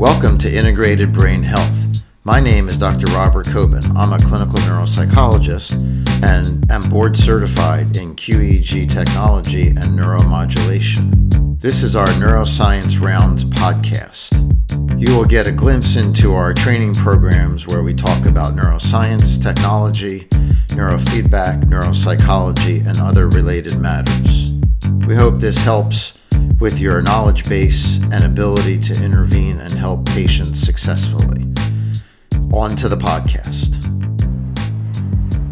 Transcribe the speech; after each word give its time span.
Welcome 0.00 0.38
to 0.38 0.50
Integrated 0.50 1.12
Brain 1.12 1.42
Health. 1.42 2.06
My 2.24 2.40
name 2.40 2.68
is 2.68 2.78
Dr. 2.78 3.04
Robert 3.12 3.44
Coben. 3.44 3.84
I'm 3.94 4.14
a 4.14 4.18
clinical 4.18 4.58
neuropsychologist 4.60 5.74
and 6.24 6.72
am 6.72 6.88
board 6.88 7.18
certified 7.18 7.98
in 7.98 8.16
QEEG 8.16 8.90
technology 8.90 9.68
and 9.68 9.76
neuromodulation. 9.76 11.60
This 11.60 11.82
is 11.82 11.96
our 11.96 12.06
Neuroscience 12.06 12.98
Rounds 12.98 13.44
podcast. 13.44 14.32
You 14.98 15.14
will 15.14 15.26
get 15.26 15.46
a 15.46 15.52
glimpse 15.52 15.96
into 15.96 16.32
our 16.32 16.54
training 16.54 16.94
programs 16.94 17.66
where 17.66 17.82
we 17.82 17.92
talk 17.92 18.24
about 18.24 18.54
neuroscience, 18.54 19.42
technology, 19.42 20.20
neurofeedback, 20.68 21.64
neuropsychology, 21.64 22.86
and 22.86 22.98
other 23.00 23.28
related 23.28 23.78
matters. 23.78 24.54
We 25.06 25.14
hope 25.14 25.40
this 25.40 25.58
helps 25.58 26.16
with 26.60 26.78
your 26.78 27.00
knowledge 27.00 27.48
base 27.48 27.96
and 28.12 28.22
ability 28.22 28.78
to 28.78 28.92
intervene 29.02 29.58
and 29.60 29.72
help 29.72 30.04
patients 30.04 30.60
successfully. 30.60 31.46
On 32.52 32.76
to 32.76 32.86
the 32.86 32.98
podcast. 32.98 33.76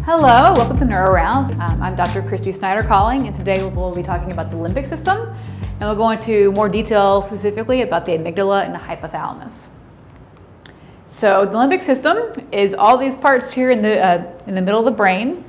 Hello, 0.05 0.53
welcome 0.55 0.77
to 0.77 0.85
Neuro 0.85 1.11
Rounds. 1.11 1.49
Um, 1.49 1.81
I'm 1.81 1.95
Dr. 1.95 2.21
Christy 2.21 2.51
Snyder 2.51 2.85
calling, 2.85 3.25
and 3.25 3.35
today 3.35 3.67
we'll 3.67 3.91
be 3.91 4.03
talking 4.03 4.31
about 4.31 4.51
the 4.51 4.57
limbic 4.57 4.87
system, 4.87 5.33
and 5.61 5.81
we'll 5.81 5.95
go 5.95 6.11
into 6.11 6.51
more 6.51 6.69
detail 6.69 7.23
specifically 7.23 7.81
about 7.81 8.05
the 8.05 8.11
amygdala 8.11 8.63
and 8.63 8.75
the 8.75 8.79
hypothalamus. 8.79 9.67
So 11.07 11.43
the 11.43 11.53
limbic 11.53 11.81
system 11.81 12.47
is 12.51 12.75
all 12.75 12.97
these 12.97 13.15
parts 13.15 13.51
here 13.51 13.71
in 13.71 13.81
the, 13.81 13.99
uh, 13.99 14.23
in 14.45 14.53
the 14.53 14.61
middle 14.61 14.79
of 14.79 14.85
the 14.85 14.91
brain. 14.91 15.43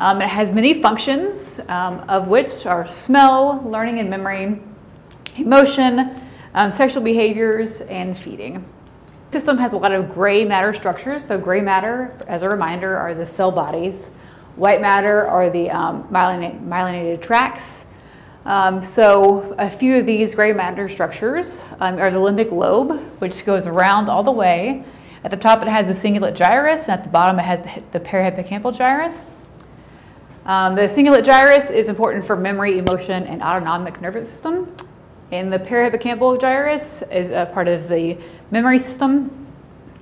Um, 0.00 0.20
it 0.20 0.28
has 0.28 0.50
many 0.50 0.82
functions, 0.82 1.60
um, 1.68 2.00
of 2.08 2.26
which 2.26 2.66
are 2.66 2.88
smell, 2.88 3.62
learning 3.64 4.00
and 4.00 4.10
memory, 4.10 4.60
emotion, 5.38 6.20
um, 6.54 6.72
sexual 6.72 7.02
behaviors, 7.02 7.80
and 7.82 8.16
feeding. 8.16 8.64
The 9.30 9.40
system 9.40 9.58
has 9.58 9.72
a 9.72 9.76
lot 9.78 9.92
of 9.92 10.14
gray 10.14 10.44
matter 10.44 10.72
structures. 10.72 11.26
So 11.26 11.38
gray 11.38 11.60
matter, 11.60 12.16
as 12.26 12.42
a 12.42 12.48
reminder, 12.48 12.96
are 12.96 13.14
the 13.14 13.26
cell 13.26 13.50
bodies. 13.50 14.10
White 14.56 14.80
matter 14.80 15.26
are 15.26 15.50
the 15.50 15.70
um, 15.70 16.04
myelinated, 16.04 16.66
myelinated 16.66 17.20
tracts. 17.20 17.86
Um, 18.46 18.82
so 18.82 19.54
a 19.58 19.68
few 19.68 19.96
of 19.98 20.06
these 20.06 20.34
gray 20.34 20.52
matter 20.52 20.88
structures 20.88 21.64
um, 21.80 21.98
are 21.98 22.10
the 22.12 22.18
limbic 22.18 22.52
lobe, 22.52 23.00
which 23.20 23.44
goes 23.44 23.66
around 23.66 24.08
all 24.08 24.22
the 24.22 24.30
way. 24.30 24.84
At 25.24 25.32
the 25.32 25.36
top, 25.36 25.60
it 25.62 25.68
has 25.68 25.88
the 25.88 26.08
cingulate 26.08 26.36
gyrus, 26.36 26.84
and 26.84 26.92
at 26.92 27.02
the 27.02 27.10
bottom, 27.10 27.40
it 27.40 27.42
has 27.42 27.60
the, 27.60 27.82
the 27.90 28.00
parahippocampal 28.00 28.76
gyrus. 28.78 29.26
Um, 30.44 30.76
the 30.76 30.82
cingulate 30.82 31.24
gyrus 31.24 31.70
is 31.70 31.88
important 31.88 32.24
for 32.24 32.36
memory, 32.36 32.78
emotion, 32.78 33.24
and 33.24 33.42
autonomic 33.42 34.00
nervous 34.00 34.30
system. 34.30 34.72
And 35.32 35.52
the 35.52 35.58
parahippocampal 35.58 36.40
gyrus 36.40 37.02
is 37.10 37.30
a 37.30 37.50
part 37.52 37.66
of 37.66 37.88
the 37.88 38.16
memory 38.50 38.78
system. 38.78 39.46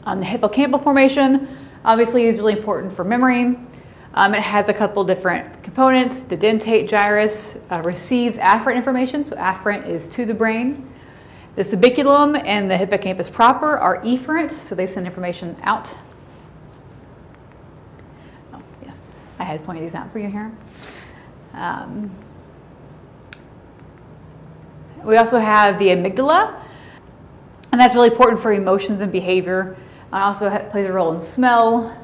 Um, 0.04 0.20
the 0.20 0.26
hippocampal 0.26 0.82
formation 0.82 1.56
obviously 1.84 2.26
is 2.26 2.36
really 2.36 2.52
important 2.52 2.94
for 2.94 3.04
memory. 3.04 3.56
Um, 4.14 4.34
it 4.34 4.42
has 4.42 4.68
a 4.68 4.74
couple 4.74 5.02
different 5.02 5.62
components. 5.62 6.20
The 6.20 6.36
dentate 6.36 6.88
gyrus 6.88 7.56
uh, 7.70 7.82
receives 7.82 8.36
afferent 8.36 8.76
information, 8.76 9.24
so 9.24 9.34
afferent 9.36 9.88
is 9.88 10.08
to 10.08 10.24
the 10.24 10.34
brain. 10.34 10.88
The 11.56 11.62
subiculum 11.62 12.40
and 12.44 12.70
the 12.70 12.76
hippocampus 12.76 13.30
proper 13.30 13.78
are 13.78 14.02
efferent, 14.02 14.52
so 14.52 14.74
they 14.74 14.86
send 14.86 15.06
information 15.06 15.56
out. 15.62 15.92
Oh, 18.52 18.62
yes, 18.84 19.00
I 19.38 19.44
had 19.44 19.64
pointed 19.64 19.84
these 19.84 19.94
out 19.94 20.12
for 20.12 20.18
you 20.18 20.28
here. 20.28 20.52
Um, 21.54 22.10
we 25.04 25.16
also 25.16 25.38
have 25.38 25.78
the 25.78 25.88
amygdala, 25.88 26.60
and 27.72 27.80
that's 27.80 27.94
really 27.94 28.10
important 28.10 28.40
for 28.40 28.52
emotions 28.52 29.00
and 29.00 29.10
behavior. 29.10 29.76
It 30.12 30.16
also 30.16 30.48
plays 30.70 30.86
a 30.86 30.92
role 30.92 31.12
in 31.12 31.20
smell. 31.20 31.96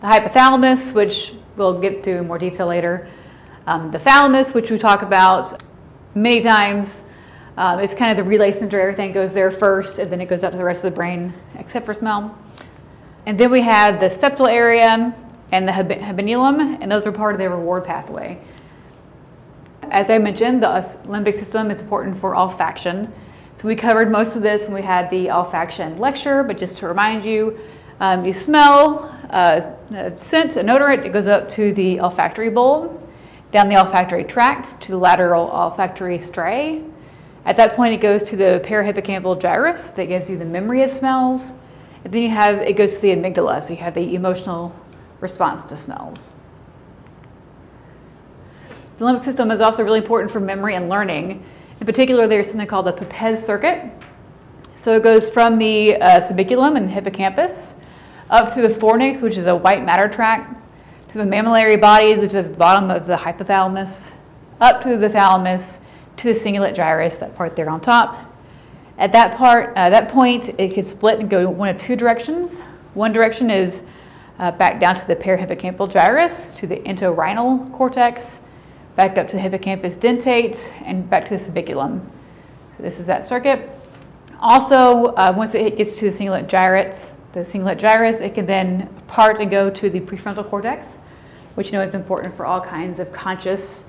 The 0.00 0.06
hypothalamus, 0.06 0.92
which 0.94 1.34
we'll 1.56 1.80
get 1.80 2.02
to 2.04 2.18
in 2.18 2.26
more 2.26 2.38
detail 2.38 2.66
later. 2.66 3.08
Um, 3.66 3.90
the 3.90 3.98
thalamus, 3.98 4.52
which 4.52 4.70
we 4.70 4.78
talk 4.78 5.02
about 5.02 5.62
many 6.14 6.40
times, 6.40 7.04
um, 7.56 7.78
it's 7.78 7.94
kind 7.94 8.10
of 8.10 8.16
the 8.16 8.28
relay 8.28 8.52
center. 8.52 8.80
Everything 8.80 9.12
goes 9.12 9.32
there 9.32 9.50
first, 9.50 9.98
and 9.98 10.10
then 10.10 10.20
it 10.20 10.26
goes 10.26 10.42
out 10.42 10.50
to 10.50 10.58
the 10.58 10.64
rest 10.64 10.84
of 10.84 10.92
the 10.92 10.96
brain, 10.96 11.32
except 11.58 11.86
for 11.86 11.94
smell. 11.94 12.36
And 13.26 13.38
then 13.38 13.50
we 13.50 13.62
have 13.62 14.00
the 14.00 14.06
septal 14.06 14.48
area 14.48 15.14
and 15.52 15.68
the 15.68 15.72
habenulum, 15.72 16.78
and 16.80 16.90
those 16.90 17.06
are 17.06 17.12
part 17.12 17.34
of 17.34 17.38
the 17.38 17.48
reward 17.48 17.84
pathway. 17.84 18.38
As 19.94 20.10
I 20.10 20.18
mentioned, 20.18 20.60
the 20.60 20.66
limbic 21.06 21.36
system 21.36 21.70
is 21.70 21.80
important 21.80 22.18
for 22.18 22.34
olfaction. 22.34 23.08
So 23.54 23.68
we 23.68 23.76
covered 23.76 24.10
most 24.10 24.34
of 24.34 24.42
this 24.42 24.62
when 24.62 24.72
we 24.72 24.82
had 24.82 25.08
the 25.08 25.26
olfaction 25.26 25.96
lecture, 26.00 26.42
but 26.42 26.58
just 26.58 26.78
to 26.78 26.88
remind 26.88 27.24
you, 27.24 27.56
um, 28.00 28.24
you 28.24 28.32
smell 28.32 29.04
uh, 29.30 29.60
a 29.92 30.18
scent, 30.18 30.56
an 30.56 30.66
odorant, 30.66 31.04
it 31.04 31.12
goes 31.12 31.28
up 31.28 31.48
to 31.50 31.72
the 31.74 32.00
olfactory 32.00 32.50
bulb, 32.50 33.00
down 33.52 33.68
the 33.68 33.76
olfactory 33.76 34.24
tract 34.24 34.82
to 34.82 34.90
the 34.90 34.98
lateral 34.98 35.48
olfactory 35.52 36.18
striae. 36.18 36.82
At 37.44 37.56
that 37.56 37.76
point, 37.76 37.94
it 37.94 38.00
goes 38.00 38.24
to 38.24 38.36
the 38.36 38.60
parahippocampal 38.64 39.40
gyrus 39.40 39.92
that 39.92 40.06
gives 40.06 40.28
you 40.28 40.36
the 40.36 40.44
memory 40.44 40.82
of 40.82 40.90
smells. 40.90 41.52
And 42.02 42.12
then 42.12 42.20
you 42.20 42.30
have, 42.30 42.58
it 42.58 42.76
goes 42.76 42.96
to 42.96 43.00
the 43.00 43.10
amygdala, 43.10 43.62
so 43.62 43.70
you 43.70 43.76
have 43.76 43.94
the 43.94 44.16
emotional 44.16 44.74
response 45.20 45.62
to 45.62 45.76
smells. 45.76 46.32
The 48.96 49.04
limbic 49.04 49.24
system 49.24 49.50
is 49.50 49.60
also 49.60 49.82
really 49.82 49.98
important 49.98 50.30
for 50.30 50.38
memory 50.38 50.76
and 50.76 50.88
learning. 50.88 51.44
In 51.80 51.86
particular, 51.86 52.28
there's 52.28 52.48
something 52.48 52.66
called 52.66 52.86
the 52.86 52.92
Papez 52.92 53.42
circuit. 53.44 53.90
So 54.76 54.96
it 54.96 55.02
goes 55.02 55.30
from 55.30 55.58
the 55.58 55.96
uh, 55.96 56.20
subiculum 56.20 56.76
and 56.76 56.90
hippocampus 56.90 57.76
up 58.30 58.54
through 58.54 58.68
the 58.68 58.74
fornix, 58.74 59.20
which 59.20 59.36
is 59.36 59.46
a 59.46 59.54
white 59.54 59.84
matter 59.84 60.08
tract, 60.08 60.60
to 61.12 61.18
the 61.18 61.24
mammillary 61.24 61.80
bodies, 61.80 62.22
which 62.22 62.34
is 62.34 62.50
the 62.50 62.56
bottom 62.56 62.90
of 62.90 63.06
the 63.06 63.16
hypothalamus, 63.16 64.12
up 64.60 64.82
to 64.82 64.96
the 64.96 65.08
thalamus, 65.08 65.80
to 66.16 66.32
the 66.32 66.38
cingulate 66.38 66.74
gyrus, 66.74 67.18
that 67.18 67.34
part 67.36 67.56
there 67.56 67.68
on 67.70 67.80
top. 67.80 68.32
At 68.98 69.10
that 69.12 69.36
part, 69.36 69.72
uh, 69.76 69.90
that 69.90 70.08
point, 70.08 70.50
it 70.58 70.74
could 70.74 70.86
split 70.86 71.18
and 71.18 71.28
go 71.28 71.48
one 71.48 71.68
of 71.68 71.78
two 71.78 71.96
directions. 71.96 72.60
One 72.94 73.12
direction 73.12 73.50
is 73.50 73.82
uh, 74.38 74.52
back 74.52 74.78
down 74.78 74.94
to 74.94 75.06
the 75.06 75.16
parahippocampal 75.16 75.90
gyrus, 75.90 76.54
to 76.54 76.66
the 76.66 76.76
entorhinal 76.76 77.72
cortex, 77.72 78.40
back 78.96 79.18
up 79.18 79.28
to 79.28 79.36
the 79.36 79.42
hippocampus 79.42 79.96
dentate, 79.96 80.72
and 80.84 81.08
back 81.08 81.24
to 81.26 81.36
the 81.36 81.42
subiculum. 81.42 82.00
So 82.76 82.82
this 82.82 82.98
is 83.00 83.06
that 83.06 83.24
circuit. 83.24 83.78
Also, 84.40 85.06
uh, 85.14 85.32
once 85.36 85.54
it 85.54 85.76
gets 85.76 85.98
to 85.98 86.10
the 86.10 86.16
cingulate 86.16 86.48
gyrus, 86.48 87.16
the 87.32 87.40
cingulate 87.40 87.78
gyrus, 87.78 88.20
it 88.20 88.34
can 88.34 88.46
then 88.46 88.88
part 89.06 89.40
and 89.40 89.50
go 89.50 89.70
to 89.70 89.90
the 89.90 90.00
prefrontal 90.00 90.48
cortex, 90.48 90.98
which 91.54 91.68
you 91.68 91.72
know 91.72 91.82
is 91.82 91.94
important 91.94 92.34
for 92.36 92.46
all 92.46 92.60
kinds 92.60 92.98
of 92.98 93.12
conscious 93.12 93.86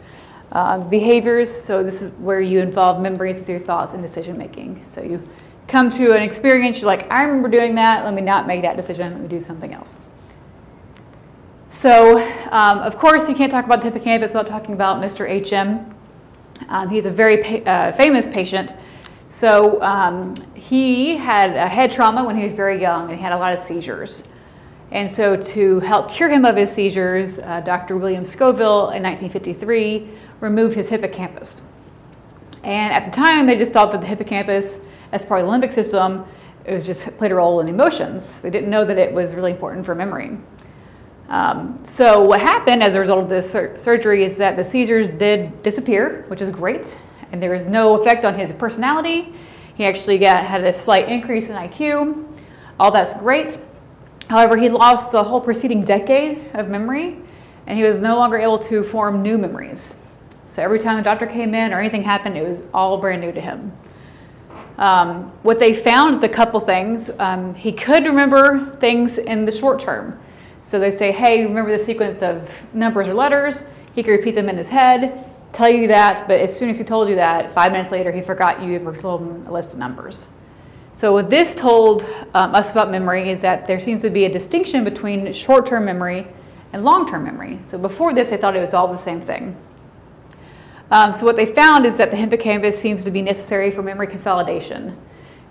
uh, 0.52 0.78
behaviors. 0.78 1.52
So 1.52 1.84
this 1.84 2.02
is 2.02 2.12
where 2.14 2.42
you 2.42 2.60
involve 2.60 3.02
memories 3.02 3.40
with 3.40 3.50
your 3.50 3.60
thoughts 3.60 3.94
and 3.94 4.02
decision 4.02 4.38
making. 4.38 4.82
So 4.86 5.02
you 5.02 5.22
come 5.68 5.90
to 5.92 6.14
an 6.14 6.22
experience, 6.22 6.80
you're 6.80 6.88
like, 6.88 7.12
I 7.12 7.24
remember 7.24 7.50
doing 7.50 7.76
that. 7.76 8.06
Let 8.06 8.14
me 8.14 8.22
not 8.22 8.48
make 8.48 8.62
that 8.62 8.78
decision. 8.78 9.12
Let 9.12 9.22
me 9.22 9.28
do 9.28 9.40
something 9.40 9.74
else. 9.74 9.98
So, 11.76 12.20
um, 12.52 12.80
of 12.80 12.98
course, 12.98 13.28
you 13.28 13.36
can't 13.36 13.52
talk 13.52 13.66
about 13.66 13.80
the 13.84 13.92
hippocampus 13.92 14.30
without 14.30 14.48
talking 14.48 14.74
about 14.74 15.02
Mr. 15.04 15.28
HM. 15.28 15.94
Um, 16.70 16.88
he's 16.90 17.06
a 17.06 17.12
very 17.12 17.44
pa- 17.44 17.70
uh, 17.70 17.92
famous 17.92 18.30
patient. 18.30 18.74
So, 19.28 19.82
um, 19.82 20.34
he 20.54 21.18
had 21.18 21.54
a 21.58 21.68
head 21.68 21.92
trauma 21.92 22.24
when 22.24 22.38
he 22.38 22.46
was 22.46 22.54
very 22.54 22.80
young 22.80 23.10
and 23.10 23.18
he 23.18 23.22
had 23.22 23.34
a 23.34 23.38
lot 23.38 23.54
of 23.54 23.60
seizures. 23.60 24.24
And 24.92 25.08
so, 25.08 25.36
to 25.36 25.82
help 25.82 26.10
cure 26.10 26.30
him 26.30 26.46
of 26.46 26.56
his 26.56 26.72
seizures, 26.72 27.40
uh, 27.40 27.60
Dr. 27.60 27.98
William 27.98 28.24
Scoville 28.24 28.92
in 28.92 29.04
1953 29.04 30.10
removed 30.40 30.76
his 30.78 30.88
hippocampus. 30.88 31.62
And 32.64 32.94
at 32.94 33.04
the 33.04 33.12
time, 33.12 33.46
they 33.46 33.58
just 33.58 33.74
thought 33.74 33.92
that 33.92 34.00
the 34.00 34.08
hippocampus, 34.08 34.80
as 35.12 35.26
part 35.26 35.44
of 35.44 35.48
the 35.48 35.52
limbic 35.52 35.74
system, 35.74 36.24
it 36.64 36.74
was 36.74 36.86
just 36.86 37.06
played 37.18 37.34
a 37.34 37.36
role 37.36 37.60
in 37.60 37.68
emotions. 37.68 38.40
They 38.40 38.50
didn't 38.50 38.70
know 38.70 38.86
that 38.86 38.98
it 38.98 39.12
was 39.14 39.36
really 39.36 39.52
important 39.52 39.86
for 39.86 39.94
memory. 39.94 40.38
Um, 41.30 41.80
so 41.84 42.22
what 42.22 42.40
happened 42.40 42.84
as 42.84 42.96
a 42.96 43.00
result 43.00 43.20
of 43.20 43.30
this 43.30 43.50
sur- 43.50 43.78
surgery 43.78 44.24
is 44.24 44.36
that 44.36 44.56
the 44.56 44.64
seizures 44.64 45.10
did 45.10 45.64
disappear, 45.64 46.26
which 46.28 46.42
is 46.42 46.52
great, 46.52 46.96
and 47.32 47.42
there 47.42 47.52
was 47.52 47.68
no 47.68 48.00
effect 48.00 48.26
on 48.26 48.38
his 48.38 48.54
personality. 48.54 49.34
He 49.76 49.86
actually 49.86 50.20
got, 50.20 50.44
had 50.44 50.64
a 50.64 50.72
slight 50.72 51.10
increase 51.10 51.50
in 51.50 51.56
IQ. 51.56 52.26
All 52.80 52.92
that's 52.92 53.14
great. 53.14 53.58
However, 54.30 54.56
he 54.58 54.70
lost 54.70 55.12
the 55.12 55.24
whole 55.24 55.42
preceding 55.42 55.84
decade 55.84 56.50
of 56.54 56.70
memory, 56.70 57.18
and 57.68 57.78
he 57.78 57.84
was 57.84 58.02
no 58.02 58.16
longer 58.16 58.38
able 58.38 58.60
to 58.60 58.84
form 58.84 59.22
new 59.22 59.38
memories. 59.38 59.98
So 60.46 60.62
every 60.62 60.80
time 60.80 60.98
the 60.98 61.04
doctor 61.04 61.26
came 61.26 61.54
in 61.54 61.74
or 61.74 61.80
anything 61.80 62.04
happened, 62.04 62.38
it 62.38 62.48
was 62.48 62.62
all 62.74 62.98
brand 62.98 63.22
new 63.22 63.32
to 63.32 63.42
him. 63.42 63.74
Um, 64.78 65.30
what 65.44 65.58
they 65.58 65.74
found 65.74 66.16
is 66.16 66.24
a 66.24 66.30
couple 66.30 66.60
things. 66.60 67.10
Um, 67.20 67.54
he 67.54 67.72
could 67.72 68.06
remember 68.06 68.78
things 68.80 69.18
in 69.18 69.46
the 69.46 69.52
short 69.52 69.80
term. 69.80 70.20
So 70.66 70.80
they 70.80 70.90
say, 70.90 71.12
hey, 71.12 71.46
remember 71.46 71.78
the 71.78 71.84
sequence 71.84 72.24
of 72.24 72.50
numbers 72.74 73.08
or 73.08 73.14
letters? 73.14 73.66
He 73.94 74.02
could 74.02 74.14
repeat 74.14 74.34
them 74.34 74.50
in 74.50 74.58
his 74.58 74.68
head, 74.68 75.30
tell 75.54 75.70
you 75.70 75.88
that, 75.90 76.28
but 76.28 76.40
as 76.40 76.58
soon 76.58 76.70
as 76.70 76.80
he 76.80 76.84
told 76.84 77.08
you 77.08 77.14
that, 77.16 77.52
five 77.52 77.72
minutes 77.72 77.92
later, 77.92 78.12
he 78.12 78.20
forgot 78.20 78.64
you 78.64 78.74
ever 78.74 78.96
told 78.98 79.22
him 79.22 79.46
a 79.46 79.52
list 79.52 79.74
of 79.74 79.80
numbers. 79.80 80.28
So, 80.94 81.14
what 81.14 81.30
this 81.30 81.54
told 81.54 82.10
um, 82.34 82.56
us 82.56 82.72
about 82.72 82.90
memory 82.90 83.30
is 83.30 83.42
that 83.42 83.68
there 83.68 83.80
seems 83.80 84.02
to 84.02 84.10
be 84.10 84.26
a 84.26 84.30
distinction 84.30 84.84
between 84.84 85.32
short 85.34 85.68
term 85.68 85.86
memory 85.86 86.26
and 86.74 86.84
long 86.84 87.08
term 87.08 87.24
memory. 87.24 87.60
So, 87.64 87.78
before 87.78 88.16
this, 88.16 88.32
they 88.32 88.38
thought 88.38 88.56
it 88.56 88.62
was 88.62 88.74
all 88.74 88.88
the 88.88 88.98
same 88.98 89.22
thing. 89.22 89.56
Um, 90.90 91.14
so, 91.14 91.28
what 91.28 91.36
they 91.36 91.46
found 91.46 91.86
is 91.86 91.98
that 91.98 92.10
the 92.10 92.18
hippocampus 92.18 92.80
seems 92.80 93.04
to 93.04 93.12
be 93.12 93.22
necessary 93.22 93.70
for 93.70 93.84
memory 93.84 94.08
consolidation. 94.08 94.98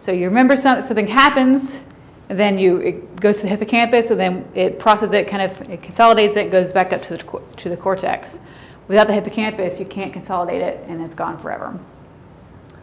So, 0.00 0.10
you 0.10 0.24
remember 0.24 0.56
something, 0.56 0.84
something 0.84 1.06
happens, 1.06 1.84
then 2.28 2.58
you 2.58 2.78
it 2.78 3.16
goes 3.16 3.36
to 3.36 3.42
the 3.42 3.48
hippocampus, 3.48 4.10
and 4.10 4.18
then 4.18 4.48
it 4.54 4.78
processes 4.78 5.12
it, 5.12 5.28
kind 5.28 5.50
of 5.50 5.70
it 5.70 5.82
consolidates 5.82 6.36
it, 6.36 6.50
goes 6.50 6.72
back 6.72 6.92
up 6.92 7.02
to 7.02 7.16
the, 7.16 7.42
to 7.56 7.68
the 7.68 7.76
cortex. 7.76 8.40
Without 8.88 9.06
the 9.06 9.14
hippocampus, 9.14 9.78
you 9.80 9.86
can't 9.86 10.12
consolidate 10.12 10.60
it, 10.60 10.84
and 10.88 11.00
it's 11.00 11.14
gone 11.14 11.38
forever. 11.38 11.78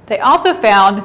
They 0.08 0.20
also 0.20 0.54
found 0.54 1.04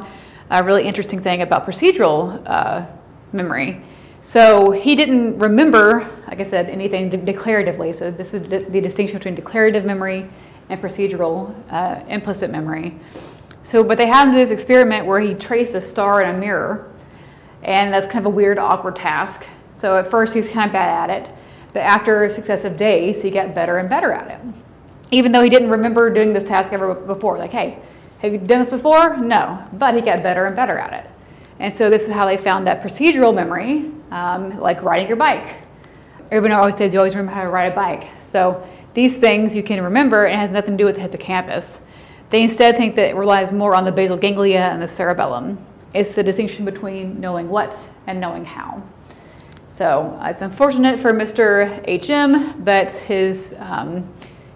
a 0.50 0.62
really 0.62 0.84
interesting 0.84 1.20
thing 1.20 1.42
about 1.42 1.66
procedural 1.66 2.42
uh, 2.46 2.86
memory. 3.32 3.82
So 4.22 4.70
he 4.72 4.96
didn't 4.96 5.38
remember, 5.38 6.08
like 6.26 6.40
I 6.40 6.42
said, 6.42 6.68
anything 6.68 7.08
de- 7.08 7.18
declaratively. 7.18 7.94
So 7.94 8.10
this 8.10 8.34
is 8.34 8.42
the, 8.48 8.58
the, 8.58 8.80
distinction 8.80 9.18
between 9.18 9.36
declarative 9.36 9.84
memory 9.84 10.28
and 10.68 10.82
procedural 10.82 11.54
uh, 11.70 12.02
implicit 12.08 12.50
memory. 12.50 12.98
So, 13.62 13.84
but 13.84 13.98
they 13.98 14.06
had 14.06 14.26
him 14.26 14.32
do 14.32 14.38
this 14.38 14.50
experiment 14.50 15.06
where 15.06 15.20
he 15.20 15.34
traced 15.34 15.74
a 15.74 15.80
star 15.80 16.22
in 16.22 16.34
a 16.34 16.38
mirror, 16.38 16.90
and 17.66 17.92
that's 17.92 18.06
kind 18.06 18.24
of 18.24 18.32
a 18.32 18.34
weird, 18.34 18.58
awkward 18.58 18.96
task. 18.96 19.46
So 19.72 19.98
at 19.98 20.10
first 20.10 20.32
he's 20.32 20.48
kind 20.48 20.66
of 20.66 20.72
bad 20.72 21.10
at 21.10 21.22
it, 21.22 21.34
but 21.74 21.80
after 21.80 22.30
successive 22.30 22.76
days, 22.76 23.20
he 23.20 23.28
got 23.28 23.54
better 23.54 23.78
and 23.78 23.90
better 23.90 24.12
at 24.12 24.30
it. 24.30 24.40
Even 25.10 25.32
though 25.32 25.42
he 25.42 25.50
didn't 25.50 25.68
remember 25.68 26.08
doing 26.08 26.32
this 26.32 26.44
task 26.44 26.72
ever 26.72 26.94
before, 26.94 27.36
like, 27.36 27.50
hey, 27.50 27.78
have 28.20 28.32
you 28.32 28.38
done 28.38 28.60
this 28.60 28.70
before? 28.70 29.16
No, 29.18 29.62
but 29.74 29.94
he 29.94 30.00
got 30.00 30.22
better 30.22 30.46
and 30.46 30.56
better 30.56 30.78
at 30.78 31.04
it. 31.04 31.10
And 31.58 31.72
so 31.72 31.90
this 31.90 32.06
is 32.06 32.14
how 32.14 32.24
they 32.24 32.36
found 32.36 32.66
that 32.66 32.82
procedural 32.82 33.34
memory, 33.34 33.90
um, 34.10 34.58
like 34.60 34.82
riding 34.82 35.08
your 35.08 35.16
bike. 35.16 35.56
Everyone 36.30 36.58
always 36.58 36.76
says 36.76 36.94
you 36.94 37.00
always 37.00 37.14
remember 37.14 37.32
how 37.32 37.42
to 37.42 37.50
ride 37.50 37.72
a 37.72 37.74
bike. 37.74 38.08
So 38.20 38.66
these 38.94 39.18
things 39.18 39.54
you 39.54 39.62
can 39.62 39.82
remember 39.82 40.24
and 40.24 40.34
it 40.34 40.38
has 40.38 40.50
nothing 40.50 40.72
to 40.72 40.76
do 40.76 40.84
with 40.84 40.94
the 40.94 41.02
hippocampus. 41.02 41.80
They 42.30 42.42
instead 42.42 42.76
think 42.76 42.94
that 42.96 43.10
it 43.10 43.16
relies 43.16 43.52
more 43.52 43.74
on 43.74 43.84
the 43.84 43.92
basal 43.92 44.16
ganglia 44.16 44.60
and 44.60 44.80
the 44.80 44.88
cerebellum. 44.88 45.58
It's 45.94 46.14
the 46.14 46.22
distinction 46.22 46.64
between 46.64 47.20
knowing 47.20 47.48
what 47.48 47.78
and 48.06 48.20
knowing 48.20 48.44
how. 48.44 48.82
So 49.68 50.18
it's 50.22 50.42
unfortunate 50.42 51.00
for 51.00 51.12
Mr. 51.12 51.66
HM, 51.86 52.62
but 52.64 52.92
his 52.92 53.54
um, 53.58 54.08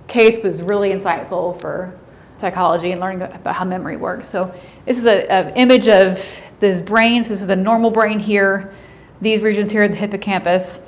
case 0.09 0.43
was 0.43 0.63
really 0.63 0.91
insightful 0.91 1.61
for 1.61 1.99
psychology 2.37 2.93
and 2.93 3.01
learning 3.01 3.23
about 3.23 3.55
how 3.55 3.65
memory 3.65 3.97
works. 3.97 4.29
So 4.29 4.55
this 4.87 4.99
is 4.99 5.07
an 5.07 5.55
image 5.57 5.89
of 5.89 6.41
this 6.59 6.81
brain. 6.81 7.23
So 7.23 7.31
this 7.31 7.43
is 7.43 7.51
a 7.51 7.57
normal 7.57 7.91
brain 7.91 8.19
here. 8.19 8.73
These 9.21 9.43
regions 9.43 9.71
here 9.71 9.87
the 9.89 9.95
hippocampus. 9.95 10.81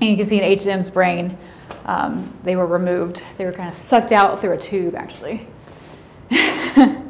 And 0.00 0.10
you 0.10 0.16
can 0.16 0.26
see 0.26 0.40
in 0.40 0.58
HM's 0.58 0.90
brain, 0.90 1.36
um, 1.84 2.32
they 2.44 2.56
were 2.56 2.66
removed. 2.66 3.22
They 3.38 3.44
were 3.44 3.52
kind 3.52 3.68
of 3.68 3.76
sucked 3.76 4.12
out 4.12 4.40
through 4.40 4.52
a 4.52 4.58
tube, 4.58 4.94
actually. 4.94 5.46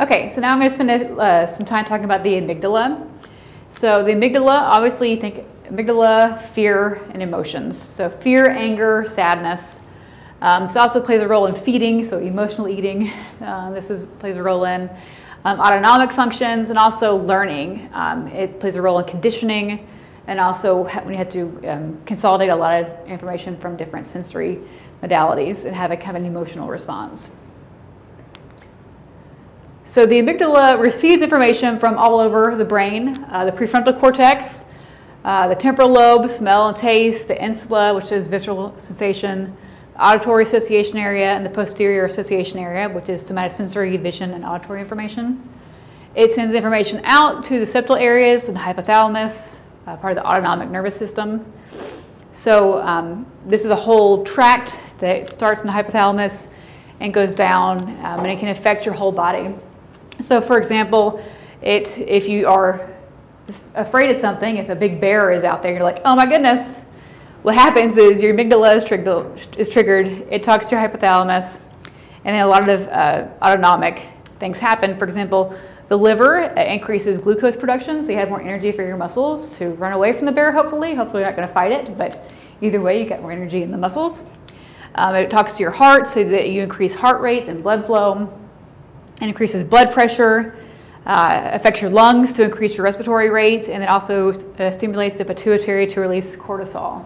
okay, 0.00 0.30
so 0.30 0.40
now 0.40 0.52
I'm 0.52 0.58
going 0.58 0.70
to 0.70 0.74
spend 0.74 0.90
uh, 0.90 1.46
some 1.46 1.66
time 1.66 1.84
talking 1.84 2.04
about 2.04 2.22
the 2.22 2.34
amygdala. 2.34 3.08
So 3.70 4.02
the 4.02 4.12
amygdala, 4.12 4.60
obviously, 4.60 5.10
you 5.10 5.20
think 5.20 5.44
amygdala, 5.64 6.42
fear, 6.50 7.02
and 7.12 7.22
emotions. 7.22 7.80
So 7.80 8.08
fear, 8.10 8.50
anger, 8.50 9.04
sadness, 9.08 9.80
um, 10.42 10.64
this 10.64 10.76
also 10.76 11.00
plays 11.00 11.22
a 11.22 11.28
role 11.28 11.46
in 11.46 11.54
feeding, 11.54 12.04
so 12.04 12.18
emotional 12.18 12.68
eating. 12.68 13.12
Uh, 13.36 13.70
this 13.70 13.90
is, 13.90 14.06
plays 14.18 14.36
a 14.36 14.42
role 14.42 14.64
in 14.64 14.88
um, 15.44 15.60
autonomic 15.60 16.10
functions 16.10 16.70
and 16.70 16.78
also 16.78 17.16
learning. 17.16 17.86
Um, 17.92 18.26
it 18.28 18.58
plays 18.58 18.76
a 18.76 18.82
role 18.82 18.98
in 18.98 19.04
conditioning 19.04 19.86
and 20.26 20.40
also 20.40 20.84
when 20.84 21.10
you 21.10 21.18
have 21.18 21.28
to 21.28 21.62
um, 21.68 22.00
consolidate 22.06 22.48
a 22.48 22.56
lot 22.56 22.82
of 22.82 23.06
information 23.06 23.58
from 23.58 23.76
different 23.76 24.06
sensory 24.06 24.58
modalities 25.02 25.66
and 25.66 25.76
have 25.76 25.90
a 25.90 25.96
kind 25.98 26.16
of 26.16 26.22
an 26.22 26.26
emotional 26.26 26.68
response. 26.68 27.28
So 29.86 30.04
the 30.04 30.20
amygdala 30.20 30.80
receives 30.80 31.22
information 31.22 31.78
from 31.78 31.96
all 31.96 32.18
over 32.18 32.56
the 32.56 32.64
brain, 32.64 33.24
uh, 33.30 33.44
the 33.44 33.52
prefrontal 33.52 33.98
cortex, 33.98 34.64
uh, 35.24 35.46
the 35.46 35.54
temporal 35.54 35.88
lobe, 35.88 36.28
smell 36.28 36.66
and 36.66 36.76
taste, 36.76 37.28
the 37.28 37.42
insula, 37.42 37.94
which 37.94 38.10
is 38.10 38.26
visceral 38.26 38.76
sensation, 38.78 39.56
auditory 39.98 40.42
association 40.42 40.98
area 40.98 41.28
and 41.28 41.46
the 41.46 41.50
posterior 41.50 42.04
association 42.04 42.58
area, 42.58 42.88
which 42.88 43.08
is 43.08 43.24
somatosensory 43.24 43.98
vision 44.02 44.32
and 44.32 44.44
auditory 44.44 44.80
information. 44.80 45.40
It 46.16 46.32
sends 46.32 46.52
information 46.52 47.00
out 47.04 47.44
to 47.44 47.60
the 47.60 47.64
septal 47.64 47.98
areas 47.98 48.48
and 48.48 48.58
hypothalamus, 48.58 49.60
uh, 49.86 49.96
part 49.96 50.18
of 50.18 50.22
the 50.22 50.28
autonomic 50.28 50.68
nervous 50.68 50.96
system. 50.96 51.50
So 52.32 52.82
um, 52.82 53.24
this 53.46 53.64
is 53.64 53.70
a 53.70 53.76
whole 53.76 54.24
tract 54.24 54.80
that 54.98 55.28
starts 55.28 55.62
in 55.62 55.68
the 55.68 55.72
hypothalamus 55.72 56.48
and 56.98 57.14
goes 57.14 57.36
down, 57.36 57.82
um, 58.04 58.20
and 58.20 58.26
it 58.26 58.40
can 58.40 58.48
affect 58.48 58.84
your 58.84 58.94
whole 58.94 59.12
body. 59.12 59.54
So, 60.20 60.40
for 60.40 60.58
example, 60.58 61.22
it 61.62 61.98
if 61.98 62.28
you 62.28 62.46
are 62.46 62.90
afraid 63.74 64.10
of 64.10 64.20
something, 64.20 64.56
if 64.56 64.68
a 64.68 64.74
big 64.74 65.00
bear 65.00 65.30
is 65.32 65.44
out 65.44 65.62
there, 65.62 65.72
you're 65.72 65.82
like, 65.82 66.00
oh 66.04 66.16
my 66.16 66.26
goodness, 66.26 66.82
what 67.42 67.54
happens 67.54 67.96
is 67.96 68.20
your 68.22 68.34
amygdala 68.34 68.76
is, 68.76 68.84
triggered, 68.84 69.56
is 69.56 69.70
triggered, 69.70 70.06
it 70.30 70.42
talks 70.42 70.68
to 70.68 70.76
your 70.76 70.88
hypothalamus, 70.88 71.60
and 72.24 72.34
then 72.34 72.42
a 72.42 72.46
lot 72.46 72.68
of 72.68 72.88
uh, 72.88 73.28
autonomic 73.42 74.02
things 74.40 74.58
happen. 74.58 74.98
For 74.98 75.04
example, 75.04 75.56
the 75.88 75.96
liver 75.96 76.58
uh, 76.58 76.64
increases 76.64 77.18
glucose 77.18 77.56
production, 77.56 78.02
so 78.02 78.10
you 78.10 78.18
have 78.18 78.30
more 78.30 78.40
energy 78.40 78.72
for 78.72 78.82
your 78.82 78.96
muscles 78.96 79.56
to 79.58 79.70
run 79.74 79.92
away 79.92 80.12
from 80.12 80.26
the 80.26 80.32
bear, 80.32 80.50
hopefully. 80.50 80.94
Hopefully, 80.94 81.22
you're 81.22 81.30
not 81.30 81.36
going 81.36 81.46
to 81.46 81.54
fight 81.54 81.70
it, 81.70 81.96
but 81.96 82.28
either 82.60 82.80
way, 82.80 83.00
you 83.00 83.08
get 83.08 83.22
more 83.22 83.30
energy 83.30 83.62
in 83.62 83.70
the 83.70 83.78
muscles. 83.78 84.26
Um, 84.96 85.14
it 85.14 85.30
talks 85.30 85.56
to 85.58 85.62
your 85.62 85.70
heart 85.70 86.06
so 86.06 86.24
that 86.24 86.48
you 86.48 86.62
increase 86.62 86.94
heart 86.94 87.20
rate 87.20 87.48
and 87.48 87.62
blood 87.62 87.86
flow. 87.86 88.32
It 89.20 89.28
increases 89.28 89.64
blood 89.64 89.92
pressure, 89.92 90.56
uh, 91.06 91.50
affects 91.52 91.80
your 91.80 91.90
lungs 91.90 92.32
to 92.34 92.42
increase 92.42 92.76
your 92.76 92.84
respiratory 92.84 93.30
rates, 93.30 93.68
and 93.68 93.82
it 93.82 93.88
also 93.88 94.32
uh, 94.32 94.70
stimulates 94.70 95.14
the 95.14 95.24
pituitary 95.24 95.86
to 95.86 96.00
release 96.00 96.36
cortisol. 96.36 97.04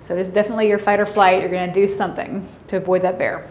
So 0.00 0.16
it's 0.16 0.28
definitely 0.28 0.68
your 0.68 0.78
fight 0.78 1.00
or 1.00 1.06
flight. 1.06 1.40
You're 1.40 1.50
going 1.50 1.72
to 1.72 1.74
do 1.74 1.88
something 1.88 2.46
to 2.68 2.76
avoid 2.76 3.02
that 3.02 3.18
bear. 3.18 3.48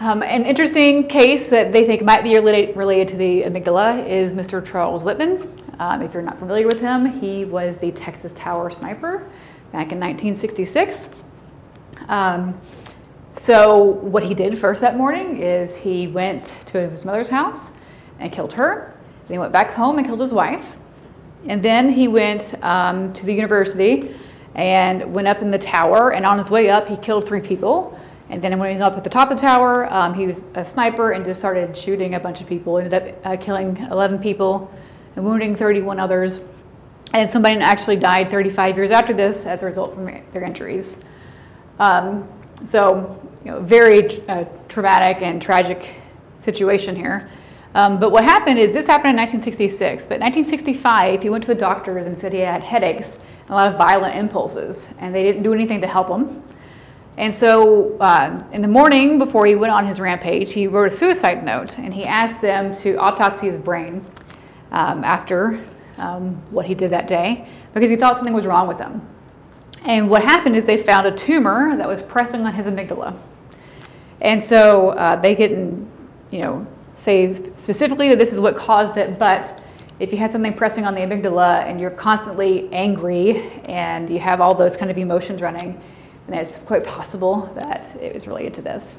Um, 0.00 0.22
an 0.22 0.44
interesting 0.44 1.08
case 1.08 1.48
that 1.48 1.72
they 1.72 1.84
think 1.84 2.02
might 2.02 2.22
be 2.22 2.36
related, 2.36 2.76
related 2.76 3.08
to 3.08 3.16
the 3.16 3.42
amygdala 3.42 4.06
is 4.06 4.30
Mr. 4.32 4.64
Charles 4.64 5.02
Whitman. 5.02 5.50
Um, 5.80 6.02
if 6.02 6.14
you're 6.14 6.22
not 6.22 6.38
familiar 6.38 6.68
with 6.68 6.80
him, 6.80 7.06
he 7.06 7.44
was 7.44 7.78
the 7.78 7.90
Texas 7.90 8.32
Tower 8.34 8.70
sniper 8.70 9.28
back 9.72 9.90
in 9.90 9.98
1966. 9.98 11.08
Um, 12.08 12.58
so, 13.38 13.82
what 13.82 14.24
he 14.24 14.34
did 14.34 14.58
first 14.58 14.80
that 14.80 14.96
morning 14.96 15.40
is 15.40 15.76
he 15.76 16.08
went 16.08 16.54
to 16.66 16.88
his 16.90 17.04
mother's 17.04 17.28
house 17.28 17.70
and 18.18 18.32
killed 18.32 18.52
her. 18.52 18.96
Then 19.26 19.34
he 19.34 19.38
went 19.38 19.52
back 19.52 19.72
home 19.72 19.98
and 19.98 20.06
killed 20.06 20.20
his 20.20 20.32
wife. 20.32 20.66
And 21.46 21.62
then 21.62 21.88
he 21.88 22.08
went 22.08 22.60
um, 22.64 23.12
to 23.12 23.24
the 23.24 23.32
university 23.32 24.16
and 24.56 25.14
went 25.14 25.28
up 25.28 25.40
in 25.40 25.52
the 25.52 25.58
tower. 25.58 26.14
And 26.14 26.26
on 26.26 26.36
his 26.36 26.50
way 26.50 26.68
up, 26.68 26.88
he 26.88 26.96
killed 26.96 27.28
three 27.28 27.40
people. 27.40 27.98
And 28.28 28.42
then 28.42 28.58
when 28.58 28.70
he 28.70 28.76
was 28.76 28.84
up 28.84 28.96
at 28.96 29.04
the 29.04 29.10
top 29.10 29.30
of 29.30 29.36
the 29.36 29.40
tower, 29.40 29.90
um, 29.92 30.14
he 30.14 30.26
was 30.26 30.44
a 30.56 30.64
sniper 30.64 31.12
and 31.12 31.24
just 31.24 31.38
started 31.38 31.76
shooting 31.76 32.14
a 32.14 32.20
bunch 32.20 32.40
of 32.40 32.48
people. 32.48 32.76
Ended 32.76 32.94
up 32.94 33.24
uh, 33.24 33.36
killing 33.36 33.76
11 33.76 34.18
people 34.18 34.68
and 35.14 35.24
wounding 35.24 35.54
31 35.54 36.00
others. 36.00 36.40
And 37.12 37.30
somebody 37.30 37.56
actually 37.58 37.96
died 37.96 38.30
35 38.30 38.76
years 38.76 38.90
after 38.90 39.14
this 39.14 39.46
as 39.46 39.62
a 39.62 39.66
result 39.66 39.94
from 39.94 40.06
their 40.32 40.42
injuries. 40.42 40.98
Um, 41.78 42.28
so, 42.64 43.20
you 43.44 43.50
know, 43.50 43.60
very 43.60 44.20
uh, 44.28 44.44
traumatic 44.68 45.22
and 45.22 45.40
tragic 45.40 45.94
situation 46.38 46.94
here. 46.96 47.28
Um, 47.74 48.00
but 48.00 48.10
what 48.10 48.24
happened 48.24 48.58
is 48.58 48.72
this 48.72 48.86
happened 48.86 49.10
in 49.10 49.16
1966. 49.16 50.04
But 50.06 50.20
1965, 50.20 51.22
he 51.22 51.30
went 51.30 51.44
to 51.44 51.48
the 51.48 51.54
doctors 51.54 52.06
and 52.06 52.16
said 52.16 52.32
he 52.32 52.40
had 52.40 52.62
headaches, 52.62 53.18
a 53.48 53.54
lot 53.54 53.68
of 53.68 53.76
violent 53.78 54.16
impulses, 54.16 54.88
and 54.98 55.14
they 55.14 55.22
didn't 55.22 55.42
do 55.42 55.52
anything 55.52 55.80
to 55.80 55.86
help 55.86 56.08
him. 56.08 56.42
And 57.16 57.34
so, 57.34 57.96
uh, 57.98 58.42
in 58.52 58.62
the 58.62 58.68
morning 58.68 59.18
before 59.18 59.44
he 59.44 59.56
went 59.56 59.72
on 59.72 59.84
his 59.86 59.98
rampage, 59.98 60.52
he 60.52 60.68
wrote 60.68 60.92
a 60.92 60.94
suicide 60.94 61.44
note, 61.44 61.78
and 61.78 61.92
he 61.92 62.04
asked 62.04 62.40
them 62.40 62.72
to 62.74 62.96
autopsy 62.96 63.48
his 63.48 63.56
brain 63.56 64.06
um, 64.70 65.02
after 65.02 65.58
um, 65.98 66.34
what 66.50 66.64
he 66.64 66.74
did 66.74 66.90
that 66.90 67.08
day 67.08 67.48
because 67.74 67.90
he 67.90 67.96
thought 67.96 68.16
something 68.16 68.34
was 68.34 68.46
wrong 68.46 68.68
with 68.68 68.78
him. 68.78 69.02
And 69.84 70.10
what 70.10 70.22
happened 70.22 70.56
is 70.56 70.64
they 70.64 70.76
found 70.76 71.06
a 71.06 71.12
tumor 71.12 71.76
that 71.76 71.86
was 71.86 72.02
pressing 72.02 72.44
on 72.44 72.52
his 72.52 72.66
amygdala. 72.66 73.18
And 74.20 74.42
so 74.42 74.90
uh, 74.90 75.16
they 75.16 75.34
didn't, 75.34 75.88
you 76.30 76.40
know, 76.40 76.66
say 76.96 77.52
specifically 77.52 78.08
that 78.08 78.18
this 78.18 78.32
is 78.32 78.40
what 78.40 78.56
caused 78.56 78.96
it, 78.96 79.18
but 79.18 79.60
if 80.00 80.12
you 80.12 80.18
had 80.18 80.30
something 80.30 80.52
pressing 80.52 80.84
on 80.84 80.94
the 80.94 81.00
amygdala 81.00 81.64
and 81.64 81.80
you're 81.80 81.90
constantly 81.90 82.68
angry 82.72 83.50
and 83.64 84.08
you 84.10 84.18
have 84.18 84.40
all 84.40 84.54
those 84.54 84.76
kind 84.76 84.90
of 84.90 84.98
emotions 84.98 85.40
running, 85.40 85.80
then 86.26 86.38
it's 86.38 86.58
quite 86.58 86.84
possible 86.84 87.52
that 87.54 87.96
it 88.00 88.14
was 88.14 88.26
related 88.26 88.54
to 88.54 88.62
this. 88.62 88.96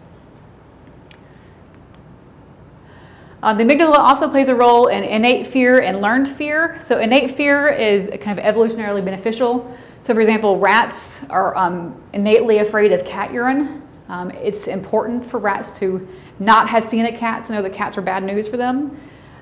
Uh, 3.41 3.53
the 3.53 3.63
amygdala 3.63 3.95
also 3.95 4.27
plays 4.27 4.49
a 4.49 4.55
role 4.55 4.87
in 4.87 5.01
innate 5.03 5.47
fear 5.47 5.79
and 5.79 6.01
learned 6.01 6.27
fear. 6.27 6.77
So, 6.81 6.99
innate 6.99 7.37
fear 7.37 7.69
is 7.69 8.09
kind 8.19 8.37
of 8.37 8.43
evolutionarily 8.43 9.03
beneficial. 9.03 9.73
So, 10.01 10.13
for 10.13 10.21
example, 10.21 10.57
rats 10.57 11.21
are 11.29 11.55
um, 11.57 12.01
innately 12.13 12.59
afraid 12.59 12.93
of 12.93 13.03
cat 13.03 13.33
urine. 13.33 13.81
Um, 14.07 14.31
it's 14.31 14.67
important 14.67 15.25
for 15.25 15.39
rats 15.39 15.77
to 15.79 16.07
not 16.39 16.69
have 16.69 16.85
seen 16.85 17.05
a 17.05 17.15
cat 17.15 17.45
to 17.45 17.53
know 17.53 17.61
that 17.61 17.73
cats 17.73 17.97
are 17.97 18.01
bad 18.01 18.23
news 18.23 18.47
for 18.47 18.57
them. 18.57 18.99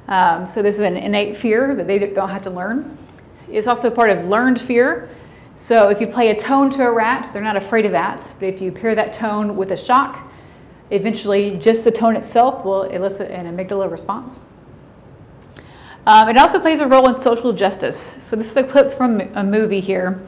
Um, 0.08 0.48
so, 0.48 0.62
this 0.62 0.76
is 0.76 0.82
an 0.82 0.98
innate 0.98 1.36
fear 1.36 1.76
that 1.76 1.86
they 1.86 2.00
don't 2.00 2.30
have 2.30 2.42
to 2.44 2.50
learn. 2.50 2.98
It's 3.50 3.68
also 3.68 3.90
part 3.90 4.10
of 4.10 4.26
learned 4.26 4.60
fear. 4.60 5.10
So, 5.58 5.90
if 5.90 6.02
you 6.02 6.08
play 6.08 6.32
a 6.32 6.40
tone 6.40 6.72
to 6.72 6.84
a 6.84 6.92
rat, 6.92 7.32
they're 7.34 7.42
not 7.44 7.56
afraid 7.56 7.86
of 7.86 7.92
that. 7.92 8.28
But 8.40 8.48
if 8.48 8.60
you 8.60 8.72
pair 8.72 8.96
that 8.96 9.14
tone 9.14 9.56
with 9.56 9.72
a 9.72 9.78
shock, 9.78 10.28
eventually 10.90 11.58
just 11.58 11.84
the 11.84 11.92
tone 11.92 12.16
itself 12.16 12.66
will 12.66 12.84
elicit 12.84 13.30
an 13.30 13.46
amygdala 13.46 13.90
response. 13.92 14.40
Um, 16.08 16.30
it 16.30 16.38
also 16.38 16.60
plays 16.60 16.80
a 16.80 16.88
role 16.88 17.10
in 17.10 17.16
social 17.16 17.52
justice. 17.52 18.16
So 18.20 18.36
this 18.38 18.50
is 18.50 18.58
a 18.58 18.64
clip 18.64 18.94
from 18.94 19.20
a 19.36 19.44
movie 19.44 19.82
here. 19.82 20.22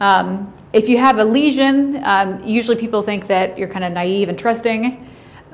Um, 0.00 0.52
if 0.72 0.88
you 0.88 0.98
have 0.98 1.18
a 1.18 1.24
lesion, 1.24 2.00
um, 2.04 2.42
usually 2.44 2.76
people 2.76 3.02
think 3.02 3.26
that 3.28 3.56
you're 3.56 3.68
kind 3.68 3.84
of 3.84 3.92
naive 3.92 4.28
and 4.28 4.38
trusting. 4.38 5.08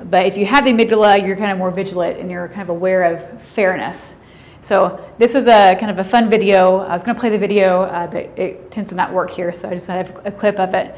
But 0.05 0.25
if 0.25 0.37
you 0.37 0.45
have 0.45 0.65
the 0.65 0.71
amygdala, 0.71 1.25
you're 1.25 1.35
kind 1.35 1.51
of 1.51 1.57
more 1.57 1.71
vigilant 1.71 2.19
and 2.19 2.31
you're 2.31 2.47
kind 2.47 2.61
of 2.61 2.69
aware 2.69 3.03
of 3.03 3.41
fairness. 3.41 4.15
So 4.63 5.03
this 5.17 5.33
was 5.33 5.47
a 5.47 5.75
kind 5.79 5.91
of 5.91 5.99
a 5.99 6.03
fun 6.03 6.29
video. 6.29 6.79
I 6.79 6.93
was 6.93 7.03
going 7.03 7.15
to 7.15 7.19
play 7.19 7.29
the 7.29 7.37
video, 7.37 7.83
uh, 7.83 8.07
but 8.07 8.37
it 8.37 8.71
tends 8.71 8.91
to 8.91 8.95
not 8.95 9.11
work 9.11 9.31
here, 9.31 9.53
so 9.53 9.69
I 9.69 9.73
just 9.73 9.87
have 9.87 10.21
a 10.25 10.31
clip 10.31 10.59
of 10.59 10.73
it. 10.73 10.95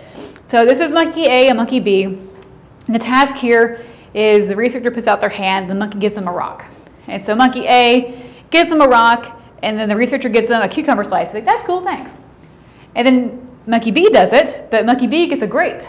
So 0.48 0.66
this 0.66 0.80
is 0.80 0.92
monkey 0.92 1.26
A 1.26 1.48
and 1.48 1.58
monkey 1.58 1.80
B. 1.80 2.04
And 2.04 2.96
the 2.96 3.00
task 3.00 3.36
here 3.36 3.84
is 4.14 4.50
the 4.50 4.56
researcher 4.56 4.92
puts 4.92 5.08
out 5.08 5.22
their 5.22 5.30
hand, 5.30 5.70
the 5.70 5.76
monkey 5.76 5.98
gives 5.98 6.16
them 6.16 6.28
a 6.28 6.32
rock. 6.32 6.66
And 7.08 7.24
so 7.24 7.36
monkey 7.36 7.66
A 7.68 8.30
gives 8.52 8.70
them 8.70 8.82
a 8.82 8.88
rock, 8.88 9.42
and 9.64 9.80
then 9.80 9.88
the 9.88 9.96
researcher 9.96 10.30
gives 10.30 10.50
them 10.50 10.62
a 10.62 10.68
cucumber 10.68 11.04
slice. 11.04 11.30
He's 11.30 11.36
like, 11.36 11.46
that's 11.46 11.64
cool, 11.64 11.82
thanks. 11.82 12.18
And 12.96 13.08
then 13.08 13.48
monkey 13.66 13.92
B 13.92 14.10
does 14.10 14.34
it, 14.34 14.68
but 14.70 14.86
monkey 14.86 15.08
B 15.08 15.28
gets 15.28 15.42
a 15.42 15.48
grape. 15.48 15.82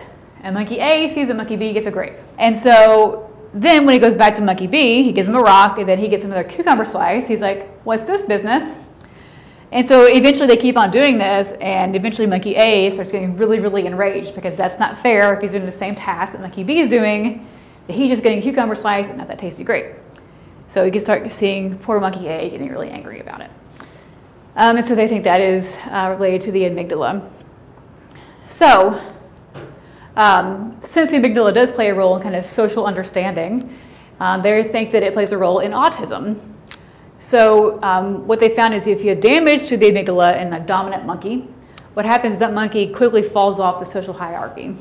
And 0.42 0.54
monkey 0.54 0.78
A 0.78 1.08
sees 1.08 1.28
that 1.28 1.36
monkey 1.36 1.56
B 1.56 1.72
gets 1.72 1.86
a 1.86 1.90
grape. 1.90 2.14
And 2.38 2.56
so 2.56 3.30
then 3.54 3.86
when 3.86 3.94
he 3.94 3.98
goes 3.98 4.14
back 4.14 4.34
to 4.36 4.42
monkey 4.42 4.66
B, 4.66 5.02
he 5.02 5.12
gives 5.12 5.28
him 5.28 5.36
a 5.36 5.42
rock, 5.42 5.78
and 5.78 5.88
then 5.88 5.98
he 5.98 6.08
gets 6.08 6.24
another 6.24 6.44
cucumber 6.44 6.84
slice. 6.84 7.28
He's 7.28 7.40
like, 7.40 7.68
what's 7.84 8.02
this 8.02 8.22
business? 8.22 8.76
And 9.72 9.86
so 9.88 10.06
eventually 10.06 10.46
they 10.46 10.56
keep 10.56 10.76
on 10.76 10.90
doing 10.90 11.18
this, 11.18 11.52
and 11.60 11.96
eventually 11.96 12.26
monkey 12.26 12.54
A 12.56 12.90
starts 12.90 13.10
getting 13.10 13.36
really, 13.36 13.58
really 13.58 13.86
enraged 13.86 14.34
because 14.34 14.56
that's 14.56 14.78
not 14.78 14.98
fair 14.98 15.34
if 15.34 15.40
he's 15.40 15.52
doing 15.52 15.66
the 15.66 15.72
same 15.72 15.94
task 15.94 16.32
that 16.32 16.40
monkey 16.40 16.62
B 16.62 16.80
is 16.80 16.88
doing, 16.88 17.46
that 17.86 17.94
he's 17.94 18.10
just 18.10 18.22
getting 18.22 18.40
cucumber 18.40 18.74
slice 18.74 19.08
and 19.08 19.18
not 19.18 19.28
that 19.28 19.38
tasty 19.38 19.64
grape. 19.64 19.94
So 20.68 20.84
you 20.84 20.92
can 20.92 21.00
start 21.00 21.30
seeing 21.30 21.78
poor 21.78 22.00
monkey 22.00 22.28
A 22.28 22.50
getting 22.50 22.68
really 22.68 22.90
angry 22.90 23.20
about 23.20 23.40
it. 23.40 23.50
Um, 24.56 24.76
and 24.76 24.86
so 24.86 24.94
they 24.94 25.08
think 25.08 25.24
that 25.24 25.40
is 25.40 25.76
uh, 25.86 26.14
related 26.18 26.42
to 26.42 26.52
the 26.52 26.62
amygdala. 26.62 27.28
So, 28.48 29.00
um, 30.16 30.76
since 30.80 31.10
the 31.10 31.16
amygdala 31.16 31.52
does 31.52 31.72
play 31.72 31.90
a 31.90 31.94
role 31.94 32.16
in 32.16 32.22
kind 32.22 32.36
of 32.36 32.46
social 32.46 32.86
understanding, 32.86 33.76
um, 34.20 34.42
they 34.42 34.62
think 34.64 34.92
that 34.92 35.02
it 35.02 35.12
plays 35.12 35.32
a 35.32 35.38
role 35.38 35.60
in 35.60 35.72
autism. 35.72 36.38
So 37.18 37.82
um, 37.82 38.26
what 38.26 38.38
they 38.38 38.50
found 38.50 38.74
is 38.74 38.86
if 38.86 39.02
you 39.02 39.10
have 39.10 39.20
damage 39.20 39.68
to 39.68 39.76
the 39.76 39.90
amygdala 39.90 40.40
in 40.40 40.52
a 40.52 40.60
dominant 40.60 41.04
monkey, 41.04 41.48
what 41.94 42.04
happens 42.04 42.34
is 42.34 42.40
that 42.40 42.52
monkey 42.52 42.92
quickly 42.92 43.22
falls 43.22 43.58
off 43.58 43.80
the 43.80 43.86
social 43.86 44.12
hierarchy. 44.12 44.76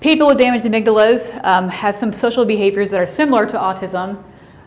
People 0.00 0.26
with 0.26 0.38
damaged 0.38 0.64
amygdalas 0.64 1.44
um, 1.44 1.68
have 1.68 1.96
some 1.96 2.12
social 2.12 2.44
behaviors 2.44 2.90
that 2.90 3.00
are 3.00 3.06
similar 3.06 3.46
to 3.46 3.56
autism. 3.56 4.22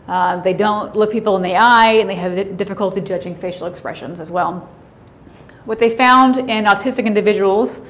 Uh, 0.08 0.40
they 0.40 0.54
don't 0.54 0.96
look 0.96 1.10
people 1.12 1.36
in 1.36 1.42
the 1.42 1.54
eye 1.54 1.92
and 1.94 2.10
they 2.10 2.14
have 2.14 2.56
difficulty 2.56 3.00
judging 3.00 3.34
facial 3.34 3.66
expressions 3.66 4.18
as 4.20 4.30
well. 4.30 4.68
What 5.66 5.78
they 5.78 5.94
found 5.94 6.36
in 6.36 6.64
autistic 6.64 7.06
individuals, 7.06 7.82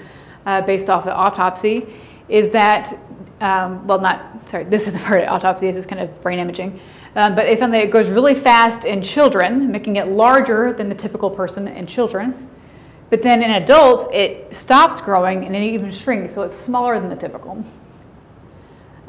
uh, 0.47 0.61
based 0.63 0.91
off 0.91 1.07
of 1.07 1.17
autopsy, 1.17 1.87
is 2.29 2.51
that, 2.51 2.93
um, 3.41 3.87
well, 3.87 4.01
not, 4.01 4.49
sorry, 4.49 4.65
this 4.65 4.87
isn't 4.87 5.03
part 5.03 5.23
of 5.23 5.29
autopsy, 5.29 5.67
this 5.69 5.77
is 5.77 5.87
kind 5.87 6.01
of 6.01 6.23
brain 6.23 6.39
imaging. 6.39 6.79
Um, 7.17 7.35
but 7.35 7.45
they 7.47 7.57
found 7.57 7.75
that 7.75 7.83
it 7.83 7.91
grows 7.91 8.11
really 8.11 8.35
fast 8.35 8.85
in 8.85 9.03
children, 9.03 9.71
making 9.71 9.97
it 9.97 10.09
larger 10.09 10.73
than 10.73 10.89
the 10.89 10.95
typical 10.95 11.31
person 11.31 11.67
in 11.69 11.87
children. 11.87 12.49
But 13.09 13.23
then 13.23 13.43
in 13.43 13.51
adults, 13.51 14.07
it 14.13 14.55
stops 14.55 15.01
growing 15.01 15.45
and 15.45 15.57
it 15.57 15.63
even 15.63 15.91
shrinks, 15.91 16.33
so 16.33 16.43
it's 16.43 16.55
smaller 16.55 16.99
than 17.01 17.09
the 17.09 17.17
typical. 17.17 17.65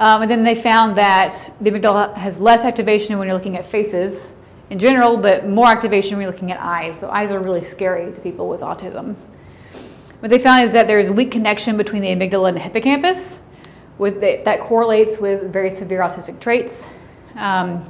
Um, 0.01 0.23
and 0.23 0.31
then 0.31 0.43
they 0.43 0.55
found 0.55 0.97
that 0.97 1.53
the 1.61 1.69
amygdala 1.69 2.17
has 2.17 2.39
less 2.39 2.65
activation 2.65 3.19
when 3.19 3.27
you're 3.27 3.37
looking 3.37 3.55
at 3.55 3.63
faces 3.63 4.29
in 4.71 4.79
general, 4.79 5.15
but 5.15 5.47
more 5.47 5.67
activation 5.67 6.17
when 6.17 6.23
you're 6.23 6.31
looking 6.31 6.51
at 6.51 6.59
eyes. 6.59 6.97
So 6.97 7.07
eyes 7.11 7.29
are 7.29 7.39
really 7.39 7.63
scary 7.63 8.11
to 8.11 8.19
people 8.19 8.49
with 8.49 8.61
autism. 8.61 9.15
What 10.21 10.31
they 10.31 10.39
found 10.39 10.63
is 10.63 10.71
that 10.73 10.87
there 10.87 10.99
is 10.99 11.09
a 11.09 11.13
weak 11.13 11.29
connection 11.29 11.77
between 11.77 12.01
the 12.01 12.07
amygdala 12.07 12.47
and 12.47 12.57
the 12.57 12.61
hippocampus. 12.61 13.37
The, 13.99 14.41
that 14.43 14.61
correlates 14.61 15.19
with 15.19 15.53
very 15.53 15.69
severe 15.69 15.99
autistic 15.99 16.39
traits. 16.39 16.87
Um, 17.35 17.87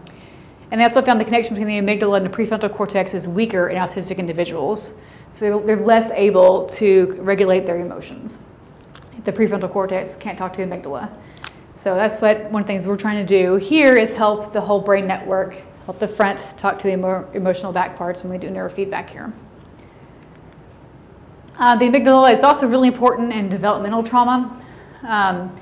and 0.70 0.82
they 0.82 0.84
also 0.84 1.02
found 1.02 1.18
the 1.18 1.24
connection 1.24 1.56
between 1.56 1.70
the 1.70 1.82
amygdala 1.82 2.18
and 2.18 2.26
the 2.26 2.30
prefrontal 2.30 2.74
cortex 2.74 3.14
is 3.14 3.26
weaker 3.26 3.70
in 3.70 3.78
autistic 3.78 4.18
individuals. 4.18 4.92
So 5.34 5.64
they're 5.66 5.78
less 5.78 6.12
able 6.12 6.66
to 6.72 7.16
regulate 7.22 7.66
their 7.66 7.80
emotions. 7.80 8.38
The 9.24 9.32
prefrontal 9.32 9.72
cortex 9.72 10.18
can't 10.18 10.38
talk 10.38 10.52
to 10.58 10.66
the 10.66 10.70
amygdala. 10.70 11.10
So 11.82 11.96
that's 11.96 12.22
what 12.22 12.44
one 12.52 12.62
of 12.62 12.68
the 12.68 12.74
things 12.74 12.86
we're 12.86 12.96
trying 12.96 13.26
to 13.26 13.40
do 13.40 13.56
here 13.56 13.98
is 13.98 14.14
help 14.14 14.54
the 14.54 14.62
whole 14.62 14.80
brain 14.80 15.08
network, 15.08 15.56
help 15.86 15.98
the 15.98 16.08
front 16.08 16.46
talk 16.56 16.78
to 16.78 16.84
the 16.84 16.94
emo- 16.94 17.28
emotional 17.34 17.72
back 17.72 17.98
parts 17.98 18.22
when 18.22 18.32
we 18.32 18.38
do 18.38 18.50
neurofeedback 18.50 19.10
here. 19.10 19.34
Uh, 21.58 21.76
the 21.76 21.86
amygdala 21.86 22.38
is 22.38 22.44
also 22.44 22.68
really 22.68 22.88
important 22.88 23.34
in 23.34 23.50
developmental 23.50 24.04
trauma. 24.04 24.64
Um, 25.02 25.60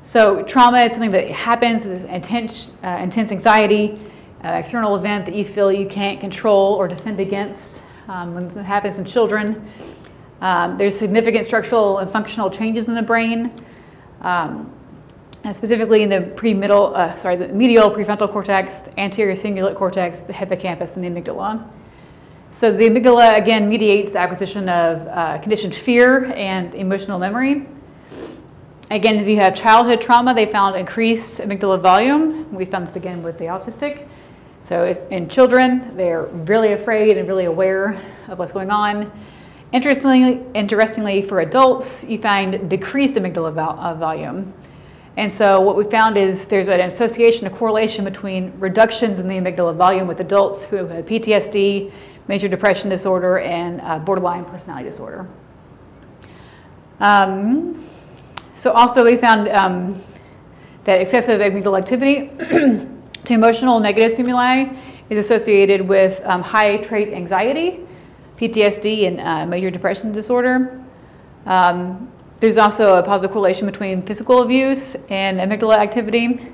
so 0.00 0.44
trauma 0.44 0.78
is 0.78 0.92
something 0.92 1.10
that 1.10 1.28
happens, 1.28 1.86
intense, 1.86 2.70
uh, 2.84 3.00
intense 3.02 3.32
anxiety, 3.32 3.98
uh, 4.44 4.50
external 4.50 4.94
event 4.94 5.26
that 5.26 5.34
you 5.34 5.44
feel 5.44 5.72
you 5.72 5.88
can't 5.88 6.20
control 6.20 6.74
or 6.74 6.86
defend 6.86 7.18
against. 7.18 7.80
Um, 8.06 8.32
when 8.32 8.44
it 8.44 8.54
happens 8.62 8.98
in 8.98 9.04
children, 9.04 9.68
um, 10.40 10.78
there's 10.78 10.96
significant 10.96 11.46
structural 11.46 11.98
and 11.98 12.08
functional 12.08 12.48
changes 12.48 12.86
in 12.86 12.94
the 12.94 13.02
brain, 13.02 13.50
um, 14.20 14.72
specifically 15.52 16.02
in 16.02 16.08
the 16.08 16.22
pre-middle, 16.36 16.94
uh, 16.94 17.16
sorry, 17.16 17.36
the 17.36 17.48
medial 17.48 17.90
prefrontal 17.90 18.30
cortex, 18.30 18.82
anterior 18.98 19.34
cingulate 19.34 19.76
cortex, 19.76 20.20
the 20.20 20.32
hippocampus, 20.32 20.96
and 20.96 21.04
the 21.04 21.08
amygdala. 21.08 21.68
So 22.50 22.72
the 22.72 22.88
amygdala 22.88 23.36
again 23.36 23.68
mediates 23.68 24.12
the 24.12 24.18
acquisition 24.18 24.68
of 24.68 25.06
uh, 25.06 25.38
conditioned 25.38 25.74
fear 25.74 26.26
and 26.32 26.74
emotional 26.74 27.18
memory. 27.18 27.66
Again, 28.90 29.16
if 29.16 29.28
you 29.28 29.36
have 29.36 29.54
childhood 29.54 30.00
trauma, 30.00 30.32
they 30.32 30.46
found 30.46 30.74
increased 30.74 31.40
amygdala 31.40 31.80
volume. 31.82 32.52
We 32.54 32.64
found 32.64 32.86
this 32.86 32.96
again 32.96 33.22
with 33.22 33.38
the 33.38 33.44
autistic. 33.44 34.08
So 34.60 34.84
if 34.84 35.10
in 35.10 35.28
children, 35.28 35.96
they're 35.96 36.24
really 36.24 36.72
afraid 36.72 37.16
and 37.16 37.28
really 37.28 37.44
aware 37.44 38.00
of 38.28 38.38
what's 38.38 38.52
going 38.52 38.70
on. 38.70 39.12
Interestingly, 39.72 40.42
interestingly 40.54 41.20
for 41.20 41.40
adults, 41.40 42.02
you 42.04 42.18
find 42.18 42.68
decreased 42.70 43.14
amygdala 43.16 43.78
uh, 43.78 43.94
volume. 43.94 44.54
And 45.18 45.30
so 45.32 45.60
what 45.60 45.74
we 45.74 45.82
found 45.82 46.16
is 46.16 46.46
there's 46.46 46.68
an 46.68 46.78
association, 46.78 47.48
a 47.48 47.50
correlation 47.50 48.04
between 48.04 48.52
reductions 48.60 49.18
in 49.18 49.26
the 49.26 49.34
amygdala 49.34 49.74
volume 49.74 50.06
with 50.06 50.20
adults 50.20 50.64
who 50.64 50.76
have 50.76 51.04
PTSD, 51.06 51.90
major 52.28 52.46
depression 52.46 52.88
disorder, 52.88 53.40
and 53.40 53.80
uh, 53.80 53.98
borderline 53.98 54.44
personality 54.44 54.88
disorder. 54.88 55.28
Um, 57.00 57.84
so 58.54 58.70
also 58.70 59.04
we 59.04 59.16
found 59.16 59.48
um, 59.48 60.00
that 60.84 61.00
excessive 61.00 61.40
amygdala 61.40 61.78
activity 61.78 62.28
to 63.24 63.32
emotional 63.34 63.80
negative 63.80 64.12
stimuli 64.12 64.72
is 65.10 65.18
associated 65.18 65.80
with 65.80 66.20
um, 66.26 66.42
high 66.42 66.76
trait 66.76 67.12
anxiety, 67.12 67.80
PTSD, 68.36 69.08
and 69.08 69.20
uh, 69.20 69.46
major 69.46 69.68
depression 69.68 70.12
disorder. 70.12 70.80
Um, 71.44 72.08
there's 72.40 72.58
also 72.58 72.96
a 72.96 73.02
positive 73.02 73.32
correlation 73.32 73.66
between 73.66 74.02
physical 74.02 74.42
abuse 74.42 74.94
and 75.08 75.38
amygdala 75.38 75.76
activity. 75.76 76.52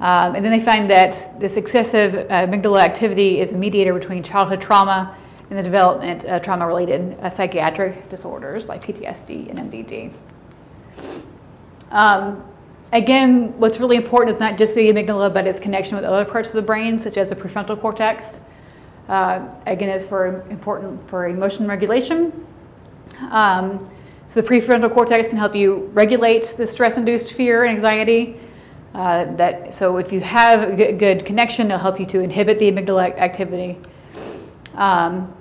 Um, 0.00 0.34
and 0.34 0.44
then 0.44 0.50
they 0.50 0.64
find 0.64 0.90
that 0.90 1.38
this 1.38 1.56
excessive 1.56 2.14
uh, 2.14 2.46
amygdala 2.46 2.80
activity 2.80 3.40
is 3.40 3.52
a 3.52 3.56
mediator 3.56 3.92
between 3.92 4.22
childhood 4.22 4.60
trauma 4.60 5.16
and 5.50 5.58
the 5.58 5.62
development 5.62 6.24
of 6.24 6.42
trauma 6.42 6.66
related 6.66 7.18
uh, 7.20 7.30
psychiatric 7.30 8.08
disorders 8.08 8.68
like 8.68 8.82
PTSD 8.82 9.50
and 9.50 9.58
MDD. 9.70 10.12
Um, 11.90 12.42
again, 12.92 13.58
what's 13.58 13.78
really 13.78 13.96
important 13.96 14.34
is 14.34 14.40
not 14.40 14.56
just 14.56 14.74
the 14.74 14.90
amygdala, 14.90 15.32
but 15.32 15.46
its 15.46 15.60
connection 15.60 15.96
with 15.96 16.04
other 16.04 16.24
parts 16.24 16.48
of 16.48 16.54
the 16.54 16.62
brain, 16.62 16.98
such 16.98 17.18
as 17.18 17.28
the 17.28 17.36
prefrontal 17.36 17.80
cortex. 17.80 18.40
Uh, 19.08 19.46
again, 19.66 19.90
it's 19.90 20.04
for 20.04 20.46
important 20.48 21.08
for 21.08 21.28
emotion 21.28 21.68
regulation. 21.68 22.46
Um, 23.30 23.88
so 24.26 24.40
the 24.40 24.48
prefrontal 24.48 24.92
cortex 24.92 25.28
can 25.28 25.36
help 25.36 25.54
you 25.54 25.90
regulate 25.92 26.56
the 26.56 26.66
stress-induced 26.66 27.32
fear 27.32 27.64
and 27.64 27.74
anxiety. 27.74 28.40
Uh, 28.94 29.34
that, 29.34 29.74
so 29.74 29.96
if 29.96 30.12
you 30.12 30.20
have 30.20 30.78
a 30.78 30.92
good, 30.92 31.24
connection, 31.24 31.66
it'll 31.66 31.78
help 31.78 31.98
you 31.98 32.06
to 32.06 32.20
inhibit 32.20 32.58
the 32.58 32.70
amygdala 32.70 33.16
activity. 33.18 33.76
Um, 34.74 35.34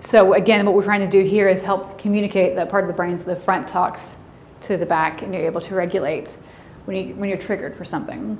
so 0.00 0.34
again, 0.34 0.66
what 0.66 0.74
we're 0.74 0.84
trying 0.84 1.08
to 1.08 1.10
do 1.10 1.26
here 1.26 1.48
is 1.48 1.62
help 1.62 1.98
communicate 1.98 2.54
that 2.56 2.68
part 2.68 2.84
of 2.84 2.88
the 2.88 2.94
brain 2.94 3.18
so 3.18 3.32
the 3.34 3.40
front 3.40 3.66
talks 3.66 4.14
to 4.62 4.76
the 4.76 4.86
back 4.86 5.22
and 5.22 5.32
you're 5.32 5.44
able 5.44 5.60
to 5.60 5.74
regulate 5.74 6.36
when, 6.84 6.96
you, 6.96 7.14
when 7.14 7.28
you're 7.28 7.38
triggered 7.38 7.76
for 7.76 7.84
something. 7.84 8.36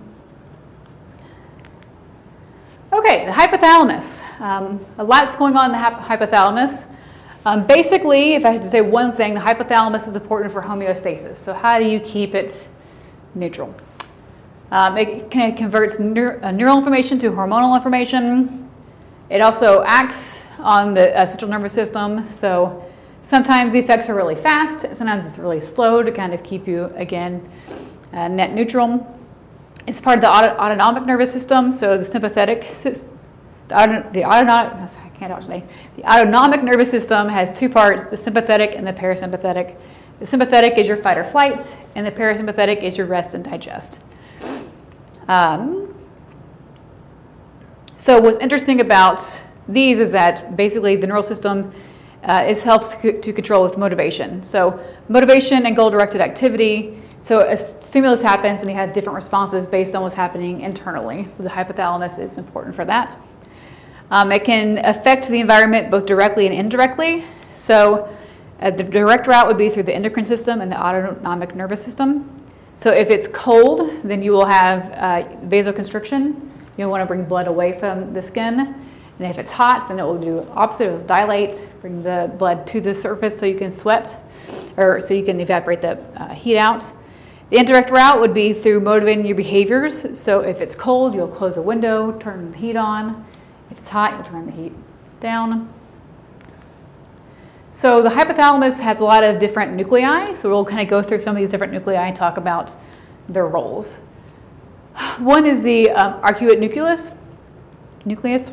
Okay, 2.93 3.27
the 3.27 3.33
hypothalamus. 3.33 4.23
Um, 4.41 4.85
a 4.99 5.05
lot's 5.05 5.37
going 5.37 5.57
on 5.57 5.67
in 5.67 5.73
the 5.73 5.79
hypothalamus. 5.79 6.89
Um, 7.49 7.67
basically, 7.67 8.35
if 8.35 8.45
I 8.45 8.51
had 8.51 8.61
to 8.61 8.69
say 8.69 8.83
one 8.83 9.11
thing, 9.11 9.33
the 9.33 9.41
hypothalamus 9.41 10.07
is 10.07 10.17
important 10.17 10.53
for 10.53 10.61
homeostasis. 10.61 11.39
So 11.39 11.55
how 11.55 11.79
do 11.79 11.87
you 11.87 11.99
keep 11.99 12.35
it 12.35 12.69
neutral? 13.35 13.75
Um, 14.71 14.99
it, 14.99 15.31
converts 15.31 15.97
neur- 15.97 16.43
uh, 16.43 16.51
neural 16.51 16.77
information 16.77 17.19
to 17.21 17.31
hormonal 17.31 17.75
information. 17.75 18.69
It 19.31 19.41
also 19.41 19.83
acts 19.85 20.45
on 20.59 20.93
the 20.93 21.17
uh, 21.17 21.25
central 21.25 21.51
nervous 21.51 21.73
system. 21.73 22.29
So 22.29 22.85
sometimes 23.23 23.73
the 23.73 23.79
effects 23.79 24.11
are 24.11 24.15
really 24.15 24.37
fast, 24.37 24.81
sometimes 24.95 25.25
it's 25.25 25.39
really 25.39 25.63
slow 25.63 26.03
to 26.03 26.13
kind 26.13 26.35
of 26.35 26.43
keep 26.43 26.69
you, 26.69 26.93
again, 26.97 27.49
uh, 28.13 28.29
net 28.29 28.53
neutral. 28.53 29.19
It's 29.87 30.03
part 30.03 30.19
of 30.19 30.21
the 30.21 30.31
auto- 30.31 30.55
autonomic 30.59 31.07
nervous 31.07 31.33
system, 31.33 31.73
so 31.73 31.97
the 31.97 32.05
sympathetic, 32.05 32.67
the, 32.83 33.07
auto- 33.71 34.07
the 34.13 34.23
autonomic, 34.23 34.91
Today. 35.19 35.65
The 35.97 36.05
autonomic 36.05 36.63
nervous 36.63 36.91
system 36.91 37.29
has 37.29 37.51
two 37.53 37.69
parts, 37.69 38.05
the 38.05 38.17
sympathetic 38.17 38.77
and 38.77 38.87
the 38.87 38.93
parasympathetic. 38.93 39.77
The 40.21 40.27
sympathetic 40.27 40.79
is 40.79 40.87
your 40.87 40.97
fight 40.97 41.19
or 41.19 41.25
flight, 41.25 41.77
and 41.97 42.07
the 42.07 42.13
parasympathetic 42.13 42.83
is 42.85 42.97
your 42.97 43.07
rest 43.09 43.35
and 43.35 43.45
digest. 43.45 43.99
Um, 45.27 45.93
so 47.97 48.21
what's 48.21 48.39
interesting 48.39 48.81
about 48.81 49.21
these 49.69 49.99
is 49.99 50.13
that 50.13 50.57
basically 50.57 50.95
the 50.95 51.07
neural 51.09 51.25
system 51.25 51.73
uh, 52.23 52.45
is 52.47 52.63
helps 52.63 52.95
to 52.95 53.33
control 53.33 53.65
with 53.65 53.77
motivation. 53.77 54.41
So 54.43 54.79
motivation 55.09 55.67
and 55.67 55.75
goal-directed 55.75 56.21
activity. 56.21 57.03
So 57.19 57.41
a 57.41 57.57
stimulus 57.59 58.23
happens 58.23 58.63
and 58.63 58.71
you 58.71 58.77
have 58.77 58.93
different 58.93 59.17
responses 59.17 59.67
based 59.67 59.97
on 59.97 60.03
what's 60.03 60.15
happening 60.15 60.61
internally. 60.61 61.27
So 61.27 61.43
the 61.43 61.49
hypothalamus 61.49 62.21
is 62.21 62.39
important 62.39 62.77
for 62.77 62.85
that. 62.85 63.21
Um, 64.11 64.33
it 64.33 64.45
can 64.45 64.79
affect 64.85 65.29
the 65.29 65.41
environment 65.41 65.91
both 65.91 66.07
directly 66.07 66.47
and 66.47 66.55
indirectly. 66.55 67.25
So 67.53 68.15
uh, 68.61 68.71
the 68.71 68.83
direct 68.83 69.27
route 69.27 69.47
would 69.47 69.59
be 69.59 69.69
through 69.69 69.85
the 69.85 69.95
endocrine 69.95 70.27
system 70.27 70.61
and 70.61 70.73
the 70.73 70.83
autonomic 70.83 71.55
nervous 71.55 71.83
system. 71.83 72.31
So 72.77 72.91
if 72.93 73.11
it's 73.11 73.29
cold, 73.29 73.91
then 74.05 74.23
you 74.23 74.33
will 74.33 74.47
have 74.47 74.93
uh, 74.93 75.29
vasoconstriction. 75.47 76.49
You'll 76.77 76.91
want 76.91 77.03
to 77.03 77.07
bring 77.07 77.25
blood 77.25 77.49
away 77.49 77.79
from 77.79 78.15
the 78.15 78.23
skin. 78.23 78.61
And 78.61 79.27
if 79.27 79.37
it's 79.37 79.51
hot, 79.51 79.89
then 79.89 79.99
it 79.99 80.05
will 80.05 80.19
do 80.19 80.47
opposite. 80.53 80.89
It 80.89 80.93
will 80.93 80.99
dilate, 81.01 81.69
bring 81.81 82.03
the 82.03 82.33
blood 82.39 82.67
to 82.69 82.81
the 82.81 82.95
surface 82.95 83.37
so 83.37 83.47
you 83.47 83.59
can 83.59 83.73
sweat, 83.73 84.17
or 84.77 85.01
so 85.01 85.13
you 85.13 85.25
can 85.25 85.41
evaporate 85.41 85.83
the 85.83 85.99
uh, 86.21 86.33
heat 86.33 86.57
out. 86.57 86.93
The 87.51 87.59
indirect 87.59 87.91
route 87.91 88.21
would 88.21 88.33
be 88.33 88.53
through 88.53 88.81
motivating 88.81 89.27
your 89.27 89.35
behaviors. 89.35 90.19
So 90.19 90.41
if 90.41 90.61
it's 90.61 90.77
cold, 90.77 91.15
you'll 91.15 91.27
close 91.27 91.57
a 91.57 91.63
window, 91.63 92.13
turn 92.21 92.53
the 92.53 92.59
heat 92.59 92.77
on. 92.77 93.27
It's 93.89 93.93
hot, 93.95 94.13
you'll 94.13 94.23
turn 94.23 94.45
the 94.45 94.53
heat 94.53 94.75
down. 95.19 95.73
So 97.73 98.03
the 98.03 98.11
hypothalamus 98.11 98.79
has 98.81 99.01
a 99.01 99.05
lot 99.05 99.25
of 99.25 99.39
different 99.39 99.73
nuclei. 99.73 100.35
So 100.35 100.51
we'll 100.51 100.63
kind 100.63 100.83
of 100.83 100.89
go 100.89 101.01
through 101.01 101.21
some 101.21 101.35
of 101.35 101.41
these 101.41 101.49
different 101.49 101.73
nuclei 101.73 101.95
and 101.95 102.15
talk 102.15 102.37
about 102.37 102.77
their 103.31 103.47
roles. 103.47 104.01
One 105.17 105.47
is 105.47 105.63
the 105.63 105.89
um, 105.93 106.21
arcuate 106.21 106.59
nucleus. 106.61 107.13
Nucleus. 108.05 108.53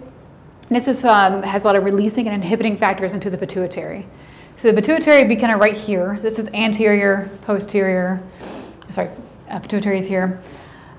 This 0.70 0.88
is, 0.88 1.04
um, 1.04 1.44
has 1.44 1.66
a 1.66 1.68
lot 1.68 1.76
of 1.76 1.84
releasing 1.84 2.30
and 2.30 2.42
inhibiting 2.42 2.78
factors 2.78 3.14
into 3.14 3.30
the 3.30 3.38
pituitary. 3.38 4.08
So 4.56 4.70
the 4.70 4.74
pituitary 4.74 5.20
would 5.20 5.28
be 5.28 5.36
kind 5.36 5.52
of 5.52 5.60
right 5.60 5.76
here. 5.76 6.18
This 6.22 6.40
is 6.40 6.48
anterior, 6.54 7.30
posterior. 7.42 8.24
Sorry, 8.90 9.10
uh, 9.50 9.60
pituitary 9.60 10.00
is 10.00 10.08
here. 10.08 10.42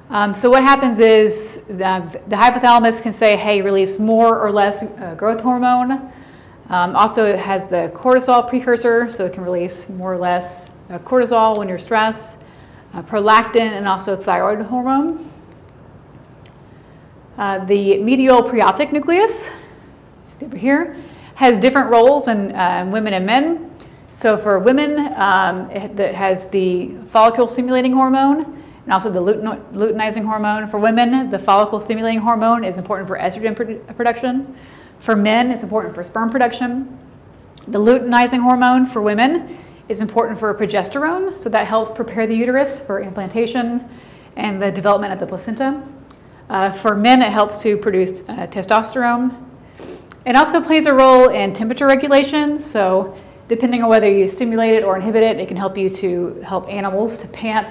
Um, 0.09 0.35
so 0.35 0.49
what 0.49 0.63
happens 0.63 1.01
is 1.01 1.63
the, 1.67 2.21
the, 2.29 2.37
hypothalamus 2.37 3.03
can 3.03 3.13
say, 3.13 3.37
hey, 3.37 3.61
release 3.61 3.99
more 3.99 4.39
or 4.39 4.53
less 4.53 4.85
uh, 4.85 5.17
growth 5.17 5.41
hormone. 5.41 6.13
Um, 6.69 6.95
also, 6.95 7.25
it 7.25 7.41
has 7.41 7.67
the 7.67 7.91
cortisol 7.93 8.49
precursor, 8.49 9.11
so 9.11 9.27
it 9.27 9.33
can 9.33 9.43
release 9.43 9.89
more 9.89 10.15
or 10.15 10.19
less 10.19 10.71
uh, 10.91 11.01
cortisol 11.01 11.59
when 11.59 11.69
you're 11.69 11.79
stressed, 11.79 12.39
uh, 12.95 13.03
prolactin, 13.03 13.73
and 13.73 13.89
also 13.89 14.15
thyroid 14.15 14.65
hormone. 14.65 15.29
Uh, 17.37 17.65
the 17.65 17.99
medial 17.99 18.45
preoptic 18.45 18.93
nucleus, 18.93 19.51
just 20.25 20.41
over 20.41 20.57
here, 20.57 20.97
has 21.35 21.59
different 21.59 21.91
roles 21.91 22.29
in 22.29 22.55
uh, 22.55 22.89
women 22.93 23.13
and 23.15 23.27
men. 23.27 23.73
So 24.13 24.39
for 24.39 24.61
women, 24.61 25.13
um, 25.17 25.69
it, 25.73 25.99
has 26.15 26.49
the 26.49 26.95
follicle 27.11 27.49
stimulating 27.49 27.93
hormone 27.93 28.63
and 28.87 28.93
also 28.93 29.11
the 29.11 29.21
luteinizing 29.21 30.25
hormone. 30.25 30.69
For 30.71 30.79
women, 30.79 31.29
the 31.29 31.39
follicle 31.41 31.81
stimulating 31.81 32.21
hormone 32.21 32.63
is 32.63 32.79
important 32.79 33.09
for 33.09 33.19
estrogen 33.19 33.97
production. 33.97 34.57
For 35.01 35.17
men, 35.17 35.51
it's 35.51 35.65
important 35.65 35.93
for 35.93 36.05
sperm 36.05 36.31
production. 36.31 36.97
The 37.67 37.81
luteinizing 37.81 38.41
hormone 38.41 38.87
for 38.87 39.03
women 39.03 39.59
is 39.89 40.01
important 40.01 40.39
for 40.39 40.55
progesterone, 40.55 41.37
so 41.37 41.49
that 41.49 41.67
helps 41.67 41.91
prepare 41.91 42.29
the 42.29 42.37
uterus 42.37 42.79
for 42.81 43.01
implantation 43.01 43.89
and 44.37 44.63
the 44.63 44.71
development 44.71 45.13
of 45.13 45.19
the 45.19 45.27
placenta. 45.27 45.83
Uh, 46.49 46.71
for 46.71 46.95
men, 46.95 47.23
it 47.23 47.33
helps 47.33 47.59
to 47.59 47.77
produce 47.77 48.23
uh, 48.29 48.47
testosterone. 48.47 49.35
It 50.25 50.37
also 50.37 50.61
plays 50.61 50.87
a 50.87 50.95
role 50.95 51.31
in 51.31 51.53
temperature 51.53 51.89
regulation. 51.89 52.61
So, 52.61 53.17
depending 53.49 53.83
on 53.83 53.89
whether 53.89 54.09
you 54.09 54.29
stimulate 54.29 54.75
it 54.75 54.85
or 54.85 54.95
inhibit 54.95 55.25
it, 55.25 55.41
it 55.41 55.49
can 55.49 55.57
help 55.57 55.77
you 55.77 55.91
to 55.91 56.41
help 56.47 56.69
animals 56.69 57.19
to 57.19 57.27
pant 57.29 57.69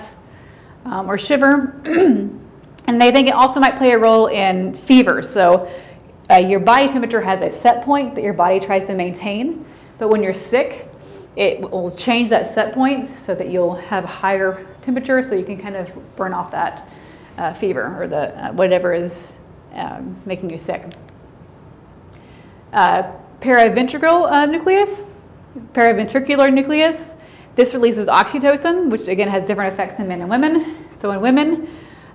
um, 0.85 1.09
or 1.09 1.17
shiver. 1.17 1.79
and 1.85 3.01
they 3.01 3.11
think 3.11 3.27
it 3.27 3.33
also 3.33 3.59
might 3.59 3.75
play 3.75 3.91
a 3.91 3.97
role 3.97 4.27
in 4.27 4.75
fever. 4.75 5.21
So, 5.21 5.71
uh, 6.31 6.37
your 6.37 6.59
body 6.59 6.87
temperature 6.87 7.21
has 7.21 7.41
a 7.41 7.51
set 7.51 7.83
point 7.83 8.15
that 8.15 8.23
your 8.23 8.33
body 8.33 8.59
tries 8.59 8.85
to 8.85 8.95
maintain, 8.95 9.63
but 9.99 10.09
when 10.09 10.23
you're 10.23 10.33
sick, 10.33 10.87
it 11.35 11.59
will 11.59 11.91
change 11.95 12.29
that 12.29 12.47
set 12.47 12.73
point 12.73 13.19
so 13.19 13.35
that 13.35 13.49
you'll 13.49 13.75
have 13.75 14.05
higher 14.05 14.65
temperature 14.81 15.21
so 15.21 15.35
you 15.35 15.43
can 15.43 15.57
kind 15.57 15.75
of 15.75 15.91
burn 16.15 16.33
off 16.33 16.49
that 16.51 16.87
uh, 17.37 17.53
fever 17.53 18.01
or 18.01 18.07
the 18.07 18.45
uh, 18.45 18.51
whatever 18.53 18.93
is 18.93 19.37
um, 19.73 20.19
making 20.25 20.49
you 20.49 20.57
sick. 20.57 20.93
Uh, 22.73 23.11
paraventricular 23.41 24.31
uh, 24.31 24.45
nucleus, 24.45 25.05
paraventricular 25.73 26.51
nucleus. 26.51 27.15
This 27.55 27.73
releases 27.73 28.07
oxytocin, 28.07 28.89
which 28.89 29.07
again 29.07 29.29
has 29.29 29.43
different 29.43 29.73
effects 29.73 29.99
in 29.99 30.07
men 30.09 30.21
and 30.21 30.29
women. 30.29 30.87
So 30.91 31.11
in 31.11 31.21
women, 31.21 31.69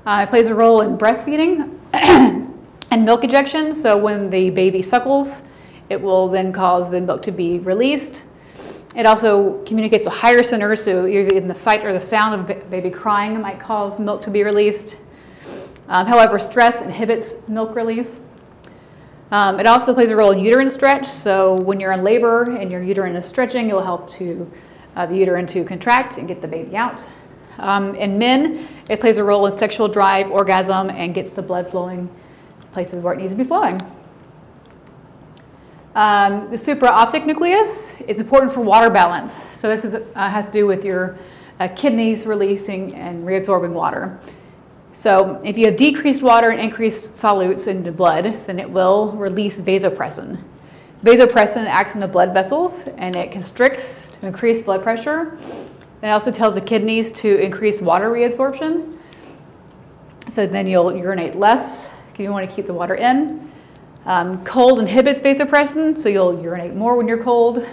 uh, 0.04 0.26
it 0.26 0.30
plays 0.30 0.48
a 0.48 0.54
role 0.54 0.82
in 0.82 0.98
breastfeeding 0.98 1.78
and 1.92 3.04
milk 3.04 3.24
ejection. 3.24 3.74
So 3.74 3.96
when 3.96 4.28
the 4.28 4.50
baby 4.50 4.82
suckles, 4.82 5.42
it 5.88 6.00
will 6.00 6.28
then 6.28 6.52
cause 6.52 6.90
the 6.90 7.00
milk 7.00 7.22
to 7.22 7.32
be 7.32 7.58
released. 7.58 8.22
It 8.94 9.06
also 9.06 9.62
communicates 9.64 10.04
with 10.04 10.14
higher 10.14 10.42
centers, 10.42 10.82
so 10.82 11.06
in 11.06 11.48
the 11.48 11.54
sight 11.54 11.84
or 11.84 11.92
the 11.92 12.00
sound 12.00 12.50
of 12.50 12.70
baby 12.70 12.90
crying 12.90 13.40
might 13.40 13.60
cause 13.60 13.98
milk 13.98 14.20
to 14.22 14.30
be 14.30 14.42
released. 14.42 14.96
Um, 15.88 16.06
however, 16.06 16.38
stress 16.38 16.82
inhibits 16.82 17.36
milk 17.48 17.74
release. 17.74 18.20
Um, 19.30 19.60
it 19.60 19.66
also 19.66 19.94
plays 19.94 20.10
a 20.10 20.16
role 20.16 20.32
in 20.32 20.40
uterine 20.40 20.68
stretch. 20.68 21.06
So 21.06 21.54
when 21.54 21.78
you're 21.78 21.92
in 21.92 22.02
labor 22.02 22.50
and 22.50 22.70
your 22.70 22.82
uterine 22.82 23.14
is 23.14 23.26
stretching, 23.26 23.70
it 23.70 23.72
will 23.72 23.84
help 23.84 24.10
to 24.10 24.50
uh, 24.96 25.06
the 25.06 25.16
uterine 25.16 25.46
to 25.48 25.64
contract 25.64 26.18
and 26.18 26.26
get 26.28 26.40
the 26.40 26.48
baby 26.48 26.76
out. 26.76 27.06
Um, 27.58 27.94
in 27.94 28.18
men, 28.18 28.66
it 28.88 29.00
plays 29.00 29.18
a 29.18 29.24
role 29.24 29.46
in 29.46 29.52
sexual 29.52 29.88
drive, 29.88 30.30
orgasm, 30.30 30.90
and 30.90 31.14
gets 31.14 31.30
the 31.30 31.42
blood 31.42 31.70
flowing 31.70 32.08
places 32.72 33.02
where 33.02 33.14
it 33.14 33.18
needs 33.18 33.32
to 33.32 33.38
be 33.38 33.44
flowing. 33.44 33.80
Um, 35.94 36.48
the 36.50 36.56
supraoptic 36.56 37.26
nucleus 37.26 37.94
is 38.06 38.20
important 38.20 38.52
for 38.52 38.60
water 38.60 38.90
balance. 38.90 39.32
So 39.52 39.68
this 39.68 39.84
is, 39.84 39.94
uh, 39.94 40.02
has 40.14 40.46
to 40.46 40.52
do 40.52 40.66
with 40.66 40.84
your 40.84 41.18
uh, 41.58 41.68
kidneys 41.74 42.26
releasing 42.26 42.94
and 42.94 43.26
reabsorbing 43.26 43.72
water. 43.72 44.18
So 44.92 45.40
if 45.44 45.58
you 45.58 45.66
have 45.66 45.76
decreased 45.76 46.22
water 46.22 46.50
and 46.50 46.60
increased 46.60 47.14
solutes 47.14 47.66
in 47.66 47.82
the 47.82 47.92
blood, 47.92 48.46
then 48.46 48.58
it 48.58 48.70
will 48.70 49.12
release 49.12 49.58
vasopressin. 49.58 50.38
Vasopressin 51.04 51.64
acts 51.64 51.94
in 51.94 52.00
the 52.00 52.08
blood 52.08 52.34
vessels 52.34 52.84
and 52.98 53.16
it 53.16 53.32
constricts 53.32 54.10
to 54.10 54.26
increase 54.26 54.60
blood 54.60 54.82
pressure. 54.82 55.38
It 56.02 56.08
also 56.08 56.30
tells 56.30 56.54
the 56.54 56.60
kidneys 56.60 57.10
to 57.12 57.38
increase 57.38 57.80
water 57.80 58.10
reabsorption. 58.10 58.98
So 60.28 60.46
then 60.46 60.66
you'll 60.66 60.94
urinate 60.94 61.36
less 61.36 61.86
because 62.08 62.24
you 62.24 62.30
want 62.30 62.48
to 62.48 62.54
keep 62.54 62.66
the 62.66 62.74
water 62.74 62.96
in. 62.96 63.50
Um, 64.04 64.44
cold 64.44 64.78
inhibits 64.78 65.20
vasopressin, 65.20 66.00
so 66.00 66.08
you'll 66.08 66.42
urinate 66.42 66.74
more 66.74 66.96
when 66.96 67.08
you're 67.08 67.22
cold 67.22 67.66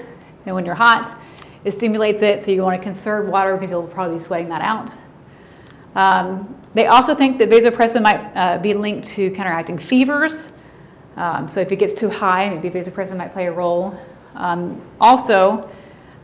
than 0.45 0.53
when 0.53 0.65
you're 0.65 0.75
hot. 0.75 1.19
It 1.63 1.73
stimulates 1.73 2.21
it, 2.21 2.41
so 2.41 2.51
you 2.51 2.63
want 2.63 2.79
to 2.79 2.83
conserve 2.83 3.27
water 3.27 3.55
because 3.55 3.71
you'll 3.71 3.87
probably 3.87 4.17
be 4.17 4.23
sweating 4.23 4.49
that 4.49 4.61
out. 4.61 4.95
Um, 5.95 6.55
they 6.73 6.87
also 6.87 7.15
think 7.15 7.39
that 7.39 7.49
vasopressin 7.49 8.03
might 8.03 8.31
uh, 8.35 8.57
be 8.59 8.73
linked 8.73 9.07
to 9.09 9.31
counteracting 9.31 9.77
fevers. 9.77 10.51
Um, 11.17 11.49
so 11.49 11.59
if 11.59 11.71
it 11.71 11.77
gets 11.77 11.93
too 11.93 12.09
high, 12.09 12.49
maybe 12.49 12.69
vasopressin 12.69 13.17
might 13.17 13.33
play 13.33 13.47
a 13.47 13.51
role. 13.51 13.99
Um, 14.35 14.81
also, 15.01 15.69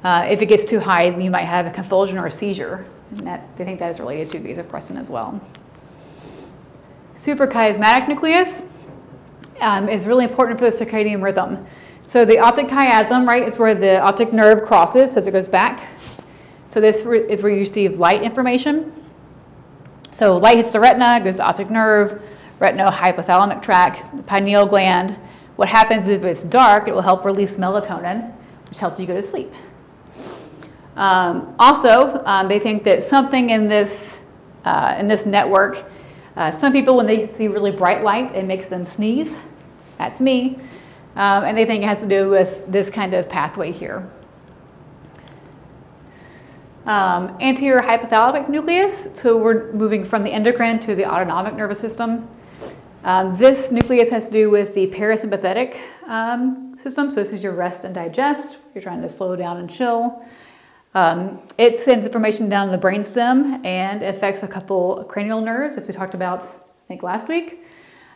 uh, 0.04 0.28
if 0.30 0.42
it 0.42 0.46
gets 0.46 0.64
too 0.64 0.80
high, 0.80 1.10
you 1.10 1.32
might 1.32 1.46
have 1.46 1.66
a 1.66 1.72
convulsion 1.72 2.18
or 2.18 2.28
a 2.28 2.32
seizure. 2.32 2.86
And 3.18 3.28
that, 3.28 3.58
they 3.58 3.66
think 3.66 3.80
that 3.80 3.90
is 3.90 4.00
related 4.00 4.28
to 4.30 4.40
vasopressin 4.40 5.00
as 5.00 5.10
well. 5.10 5.42
Suprachiasmatic 7.16 8.08
nucleus 8.08 8.66
um, 9.62 9.90
is 9.90 10.06
really 10.06 10.26
important 10.26 10.60
for 10.60 10.70
the 10.70 10.86
circadian 10.86 11.24
rhythm. 11.24 11.66
So 12.04 12.26
the 12.26 12.38
optic 12.38 12.68
chiasm, 12.68 13.28
right, 13.28 13.48
is 13.48 13.58
where 13.58 13.74
the 13.74 14.00
optic 14.00 14.34
nerve 14.34 14.68
crosses 14.68 15.16
as 15.16 15.26
it 15.26 15.32
goes 15.32 15.48
back. 15.48 15.88
So 16.68 16.82
this 16.82 16.98
is 16.98 17.42
where 17.42 17.52
you 17.52 17.60
receive 17.60 17.98
light 18.00 18.24
information. 18.24 18.92
So 20.12 20.38
light 20.38 20.58
hits 20.58 20.72
the 20.72 20.80
retina, 20.80 21.24
goes 21.24 21.38
to 21.38 21.44
optic 21.44 21.72
nerve, 21.72 22.22
retinal 22.60 22.92
hypothalamic 22.92 23.62
tract, 23.62 24.16
the 24.16 24.24
pineal 24.24 24.66
gland. 24.66 25.18
What 25.56 25.70
happens 25.70 26.10
if 26.10 26.24
it's 26.24 26.44
dark, 26.44 26.88
it 26.88 26.94
will 26.94 27.02
help 27.02 27.26
release 27.26 27.56
melatonin, 27.58 28.34
which 28.70 28.80
helps 28.80 29.00
you 29.00 29.06
go 29.06 29.14
to 29.14 29.22
sleep. 29.22 29.52
Um, 30.96 31.56
also, 31.60 32.24
um, 32.26 32.48
they 32.48 32.60
think 32.60 32.84
that 32.84 33.04
something 33.04 33.50
in 33.50 33.68
this, 33.68 34.20
uh, 34.66 34.96
in 34.98 35.08
this 35.08 35.26
network, 35.26 35.86
uh, 36.36 36.52
some 36.52 36.72
people, 36.72 36.96
when 36.96 37.06
they 37.06 37.28
see 37.28 37.48
really 37.48 37.72
bright 37.72 38.04
light, 38.04 38.34
it 38.36 38.46
makes 38.46 38.68
them 38.68 38.86
sneeze. 38.86 39.38
That's 39.98 40.20
me. 40.22 40.58
Um, 41.16 41.44
and 41.44 41.56
they 41.56 41.66
think 41.66 41.84
it 41.84 41.88
has 41.88 42.00
to 42.00 42.08
do 42.08 42.30
with 42.30 42.64
this 42.72 42.90
kind 42.90 43.14
of 43.14 43.30
pathway 43.30 43.72
here. 43.72 44.10
Um, 46.86 47.38
anterior 47.40 47.80
hypothalamic 47.80 48.50
nucleus, 48.50 49.10
so 49.14 49.38
we're 49.38 49.72
moving 49.74 50.04
from 50.04 50.24
the 50.24 50.32
endocrine 50.32 50.80
to 50.82 50.96
the 50.96 51.06
autonomic 51.06 51.54
nervous 51.54 51.80
system. 51.80 52.28
Um, 53.04 53.36
this 53.36 53.70
nucleus 53.70 54.10
has 54.12 54.28
to 54.28 54.32
do 54.32 54.50
with 54.50 54.74
the 54.74 54.88
parasympathetic 54.88 55.78
um, 56.08 56.78
system, 56.80 57.10
so 57.10 57.16
this 57.16 57.34
is 57.34 57.44
your 57.44 57.52
rest 57.52 57.84
and 57.84 57.94
digest. 57.94 58.60
You're 58.74 58.82
trying 58.82 59.02
to 59.02 59.10
slow 59.10 59.36
down 59.36 59.58
and 59.58 59.70
chill. 59.70 60.26
Um, 60.96 61.42
it 61.58 61.80
sends 61.80 62.06
information 62.06 62.48
down 62.48 62.70
to 62.70 62.78
the 62.78 62.82
brainstem 62.82 63.66
and 63.66 64.04
affects 64.04 64.44
a 64.44 64.48
couple 64.48 65.04
cranial 65.10 65.42
nerves, 65.42 65.76
as 65.76 65.86
we 65.86 65.94
talked 65.94 66.14
about, 66.14 66.44
I 66.44 66.88
think, 66.88 67.04
last 67.04 67.28
week. 67.28 67.66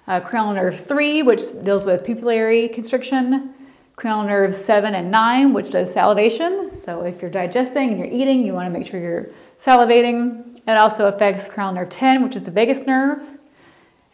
Uh, 0.08 0.22
cranial 0.22 0.54
nerve 0.54 0.86
3, 0.86 1.22
which 1.24 1.42
deals 1.64 1.86
with 1.86 2.06
pupillary 2.06 2.72
constriction. 2.74 3.54
Cranial 3.98 4.24
nerve 4.24 4.56
7 4.56 4.96
and 4.96 5.12
9, 5.12 5.52
which 5.52 5.72
does 5.72 5.92
salivation. 5.92 6.74
So 6.74 7.02
if 7.02 7.22
you're 7.22 7.32
digesting 7.32 7.90
and 7.90 7.98
you're 7.98 8.08
eating, 8.08 8.46
you 8.46 8.54
want 8.54 8.72
to 8.72 8.80
make 8.80 8.88
sure 8.88 9.02
you're 9.02 9.32
salivating. 9.62 10.62
It 10.66 10.78
also 10.78 11.08
affects 11.10 11.50
cranial 11.50 11.74
nerve 11.74 11.90
10, 11.90 12.24
which 12.24 12.38
is 12.38 12.44
the 12.44 12.52
vagus 12.52 12.82
nerve. 12.82 13.37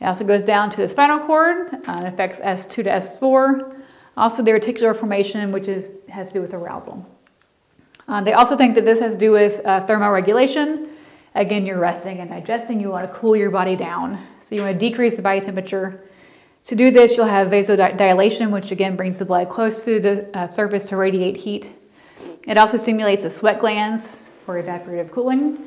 It 0.04 0.08
also 0.08 0.26
goes 0.26 0.44
down 0.44 0.70
to 0.70 0.78
the 0.78 0.88
spinal 0.90 1.18
cord 1.18 1.74
uh, 1.74 1.80
and 1.88 2.08
affects 2.08 2.42
S2 2.42 2.70
to 2.70 2.84
S4. 2.84 3.74
Also, 4.18 4.44
the 4.44 4.52
reticular 4.52 4.94
formation, 4.94 5.50
which 5.54 5.70
is, 5.70 5.94
has 6.10 6.28
to 6.28 6.34
do 6.34 6.42
with 6.42 6.54
arousal. 6.54 7.10
Uh, 8.10 8.22
they 8.22 8.34
also 8.34 8.58
think 8.58 8.76
that 8.76 8.84
this 8.84 9.00
has 9.00 9.14
to 9.14 9.18
do 9.18 9.32
with 9.32 9.66
uh, 9.66 9.86
thermoregulation. 9.88 10.90
Again, 11.36 11.66
you're 11.66 11.80
resting 11.80 12.20
and 12.20 12.30
digesting. 12.30 12.82
You 12.82 12.90
want 12.90 13.10
to 13.10 13.18
cool 13.18 13.34
your 13.34 13.50
body 13.50 13.78
down. 13.78 14.22
So 14.42 14.56
you 14.56 14.62
want 14.62 14.78
to 14.78 14.90
decrease 14.90 15.16
the 15.16 15.22
body 15.22 15.40
temperature. 15.40 16.04
To 16.66 16.76
do 16.76 16.92
this, 16.92 17.16
you'll 17.16 17.26
have 17.26 17.48
vasodilation, 17.48 18.52
which 18.52 18.72
again 18.72 18.98
brings 18.98 19.20
the 19.20 19.26
blood 19.26 19.48
close 19.48 19.86
to 19.86 20.02
the 20.02 20.38
uh, 20.38 20.52
surface 20.52 20.84
to 20.86 20.98
radiate 20.98 21.38
heat. 21.38 21.72
It 22.46 22.58
also 22.58 22.76
stimulates 22.76 23.24
the 23.24 23.30
sweat 23.30 23.62
glands 23.62 24.32
for 24.46 24.62
evaporative 24.62 25.12
cooling. 25.12 25.66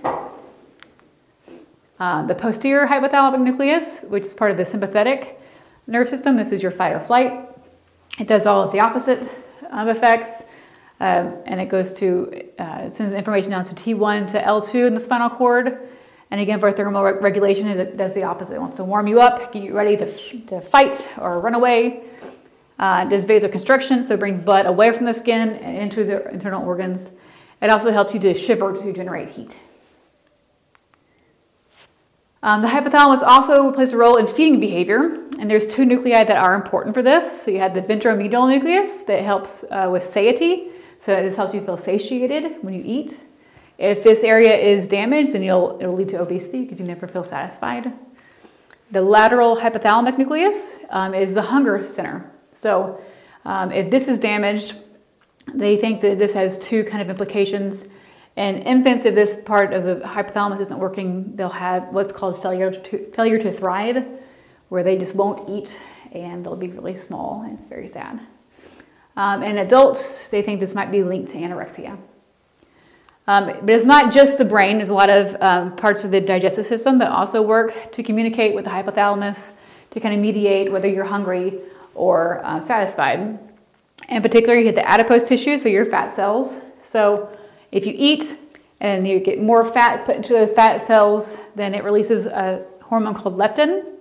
Uh, 1.98 2.26
the 2.26 2.34
posterior 2.34 2.86
hypothalamic 2.86 3.40
nucleus, 3.40 4.00
which 4.02 4.24
is 4.24 4.34
part 4.34 4.50
of 4.50 4.56
the 4.56 4.66
sympathetic 4.66 5.40
nerve 5.86 6.08
system, 6.08 6.36
this 6.36 6.52
is 6.52 6.62
your 6.62 6.72
fight 6.72 6.92
or 6.92 7.00
flight. 7.00 7.48
It 8.18 8.26
does 8.26 8.46
all 8.46 8.62
of 8.62 8.72
the 8.72 8.80
opposite 8.80 9.22
um, 9.70 9.88
effects. 9.88 10.42
Um, 10.98 11.34
and 11.44 11.60
it 11.60 11.68
goes 11.68 11.92
to, 11.94 12.42
uh, 12.58 12.88
sends 12.88 13.12
information 13.12 13.50
down 13.50 13.64
to 13.66 13.74
T1 13.74 14.28
to 14.28 14.40
L2 14.40 14.86
in 14.86 14.94
the 14.94 15.00
spinal 15.00 15.28
cord. 15.28 15.78
And 16.30 16.40
again, 16.40 16.58
for 16.58 16.72
thermal 16.72 17.02
re- 17.02 17.20
regulation, 17.20 17.68
it 17.68 17.96
does 17.96 18.14
the 18.14 18.22
opposite. 18.22 18.54
It 18.54 18.60
wants 18.60 18.74
to 18.74 18.84
warm 18.84 19.06
you 19.06 19.20
up, 19.20 19.52
get 19.52 19.62
you 19.62 19.76
ready 19.76 19.96
to, 19.98 20.40
to 20.46 20.60
fight 20.60 21.06
or 21.18 21.40
run 21.40 21.54
away. 21.54 22.04
Uh, 22.78 23.04
does 23.04 23.24
vasoconstriction, 23.24 24.04
so 24.04 24.14
it 24.14 24.20
brings 24.20 24.40
blood 24.40 24.66
away 24.66 24.90
from 24.92 25.04
the 25.06 25.12
skin 25.12 25.50
and 25.50 25.76
into 25.76 26.04
the 26.04 26.28
internal 26.30 26.66
organs. 26.66 27.10
It 27.62 27.70
also 27.70 27.90
helps 27.90 28.12
you 28.12 28.20
to 28.20 28.34
shiver 28.34 28.72
to 28.74 28.92
generate 28.92 29.30
heat. 29.30 29.56
Um, 32.42 32.62
the 32.62 32.68
hypothalamus 32.68 33.22
also 33.22 33.72
plays 33.72 33.92
a 33.92 33.96
role 33.96 34.16
in 34.16 34.26
feeding 34.26 34.60
behavior, 34.60 35.24
and 35.38 35.50
there's 35.50 35.66
two 35.66 35.84
nuclei 35.84 36.24
that 36.24 36.36
are 36.36 36.54
important 36.54 36.94
for 36.94 37.02
this. 37.02 37.42
So 37.42 37.50
you 37.50 37.58
have 37.58 37.74
the 37.74 37.82
ventromedial 37.82 38.48
nucleus 38.48 39.02
that 39.04 39.24
helps 39.24 39.64
uh, 39.70 39.88
with 39.90 40.04
satiety, 40.04 40.68
so 40.98 41.22
this 41.22 41.36
helps 41.36 41.54
you 41.54 41.60
feel 41.64 41.76
satiated 41.76 42.62
when 42.62 42.74
you 42.74 42.82
eat. 42.84 43.18
If 43.78 44.02
this 44.02 44.24
area 44.24 44.54
is 44.56 44.88
damaged, 44.88 45.32
then 45.32 45.42
you'll, 45.42 45.76
it'll 45.80 45.94
lead 45.94 46.08
to 46.10 46.20
obesity 46.20 46.62
because 46.62 46.80
you 46.80 46.86
never 46.86 47.06
feel 47.06 47.24
satisfied. 47.24 47.92
The 48.90 49.02
lateral 49.02 49.56
hypothalamic 49.56 50.16
nucleus 50.16 50.76
um, 50.90 51.12
is 51.12 51.34
the 51.34 51.42
hunger 51.42 51.84
center. 51.84 52.30
So 52.52 53.00
um, 53.44 53.72
if 53.72 53.90
this 53.90 54.08
is 54.08 54.18
damaged, 54.18 54.76
they 55.52 55.76
think 55.76 56.00
that 56.00 56.18
this 56.18 56.32
has 56.32 56.58
two 56.58 56.84
kind 56.84 57.02
of 57.02 57.10
implications. 57.10 57.86
In 58.36 58.56
infants, 58.56 59.06
if 59.06 59.14
this 59.14 59.34
part 59.34 59.72
of 59.72 59.84
the 59.84 60.06
hypothalamus 60.06 60.60
isn't 60.60 60.78
working, 60.78 61.34
they'll 61.36 61.48
have 61.48 61.88
what's 61.88 62.12
called 62.12 62.42
failure 62.42 62.70
to, 62.70 63.10
failure 63.12 63.38
to 63.38 63.50
thrive, 63.50 64.04
where 64.68 64.82
they 64.82 64.98
just 64.98 65.14
won't 65.14 65.48
eat 65.48 65.74
and 66.12 66.44
they'll 66.44 66.56
be 66.56 66.68
really 66.68 66.96
small, 66.96 67.42
and 67.42 67.58
it's 67.58 67.66
very 67.66 67.88
sad. 67.88 68.20
Um, 69.16 69.42
in 69.42 69.58
adults, 69.58 70.28
they 70.28 70.42
think 70.42 70.60
this 70.60 70.74
might 70.74 70.90
be 70.90 71.02
linked 71.02 71.32
to 71.32 71.38
anorexia. 71.38 71.98
Um, 73.26 73.46
but 73.46 73.70
it's 73.70 73.84
not 73.84 74.12
just 74.12 74.38
the 74.38 74.44
brain, 74.44 74.76
there's 74.76 74.90
a 74.90 74.94
lot 74.94 75.10
of 75.10 75.36
um, 75.40 75.74
parts 75.74 76.04
of 76.04 76.10
the 76.10 76.20
digestive 76.20 76.64
system 76.64 76.98
that 76.98 77.10
also 77.10 77.42
work 77.42 77.90
to 77.92 78.02
communicate 78.02 78.54
with 78.54 78.64
the 78.64 78.70
hypothalamus 78.70 79.52
to 79.90 80.00
kind 80.00 80.14
of 80.14 80.20
mediate 80.20 80.70
whether 80.70 80.88
you're 80.88 81.04
hungry 81.04 81.58
or 81.94 82.44
uh, 82.44 82.60
satisfied. 82.60 83.38
In 84.08 84.22
particular, 84.22 84.56
you 84.56 84.62
get 84.62 84.74
the 84.74 84.88
adipose 84.88 85.24
tissue, 85.24 85.56
so 85.56 85.68
your 85.68 85.86
fat 85.86 86.14
cells. 86.14 86.58
So 86.82 87.35
if 87.72 87.86
you 87.86 87.94
eat 87.96 88.36
and 88.80 89.06
you 89.06 89.20
get 89.20 89.40
more 89.40 89.64
fat 89.64 90.04
put 90.04 90.16
into 90.16 90.32
those 90.32 90.52
fat 90.52 90.86
cells, 90.86 91.36
then 91.54 91.74
it 91.74 91.84
releases 91.84 92.26
a 92.26 92.64
hormone 92.82 93.14
called 93.14 93.36
leptin. 93.38 93.92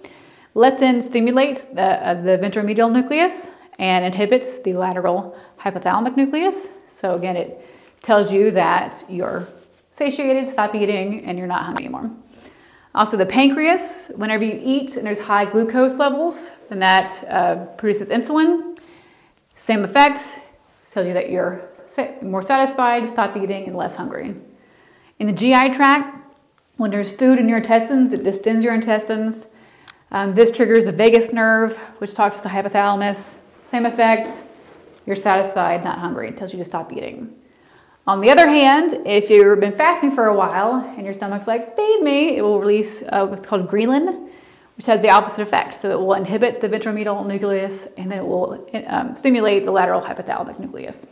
Leptin 0.55 1.01
stimulates 1.01 1.65
the, 1.65 2.07
uh, 2.07 2.13
the 2.21 2.37
ventromedial 2.37 2.91
nucleus, 2.91 3.51
and 3.79 4.05
inhibits 4.05 4.59
the 4.59 4.73
lateral 4.73 5.37
hypothalamic 5.59 6.15
nucleus. 6.15 6.69
So 6.89 7.15
again, 7.15 7.35
it 7.35 7.65
tells 8.01 8.31
you 8.31 8.51
that 8.51 9.03
you're 9.09 9.47
satiated, 9.91 10.47
stop 10.47 10.75
eating, 10.75 11.25
and 11.25 11.37
you're 11.37 11.47
not 11.47 11.63
hungry 11.63 11.85
anymore. 11.85 12.09
Also, 12.93 13.17
the 13.17 13.25
pancreas, 13.25 14.11
whenever 14.15 14.43
you 14.43 14.59
eat 14.63 14.95
and 14.95 15.05
there's 15.05 15.19
high 15.19 15.43
glucose 15.43 15.95
levels, 15.95 16.51
then 16.69 16.79
that 16.79 17.23
uh, 17.29 17.65
produces 17.77 18.09
insulin. 18.09 18.77
Same 19.57 19.83
effect, 19.83 20.39
tells 20.95 21.07
you 21.07 21.13
that 21.13 21.29
you're 21.29 21.61
more 22.21 22.41
satisfied, 22.41 23.07
stop 23.09 23.35
eating, 23.35 23.67
and 23.67 23.75
less 23.75 23.97
hungry. 23.97 24.33
In 25.19 25.27
the 25.27 25.33
GI 25.33 25.71
tract, 25.71 26.25
when 26.77 26.89
there's 26.89 27.11
food 27.11 27.37
in 27.37 27.49
your 27.49 27.57
intestines, 27.57 28.13
it 28.13 28.23
distends 28.23 28.63
your 28.63 28.73
intestines. 28.73 29.47
Um, 30.11 30.33
this 30.33 30.55
triggers 30.55 30.85
the 30.85 30.93
vagus 30.93 31.33
nerve, 31.33 31.75
which 31.97 32.13
talks 32.13 32.37
to 32.37 32.43
the 32.43 32.49
hypothalamus. 32.49 33.39
Same 33.61 33.85
effect, 33.85 34.29
you're 35.05 35.17
satisfied, 35.17 35.83
not 35.83 35.99
hungry. 35.99 36.29
It 36.29 36.37
tells 36.37 36.53
you 36.53 36.59
to 36.59 36.65
stop 36.65 36.93
eating. 36.93 37.35
On 38.07 38.21
the 38.21 38.29
other 38.29 38.47
hand, 38.47 39.05
if 39.05 39.29
you've 39.29 39.59
been 39.59 39.75
fasting 39.75 40.15
for 40.15 40.27
a 40.27 40.33
while 40.33 40.75
and 40.95 41.03
your 41.03 41.13
stomach's 41.13 41.45
like, 41.45 41.75
feed 41.75 42.03
me, 42.03 42.37
it 42.37 42.41
will 42.41 42.61
release 42.61 43.03
uh, 43.09 43.25
what's 43.25 43.45
called 43.45 43.67
ghrelin, 43.67 44.29
which 44.77 44.85
has 44.85 45.01
the 45.01 45.09
opposite 45.09 45.41
effect. 45.41 45.73
So 45.75 45.91
it 45.91 45.99
will 45.99 46.13
inhibit 46.13 46.61
the 46.61 46.69
ventromedial 46.69 47.25
nucleus 47.25 47.87
and 47.97 48.11
then 48.11 48.19
it 48.19 48.27
will 48.27 48.67
um, 48.87 49.15
stimulate 49.15 49.65
the 49.65 49.71
lateral 49.71 50.01
hypothalamic 50.01 50.59
nucleus. 50.59 51.07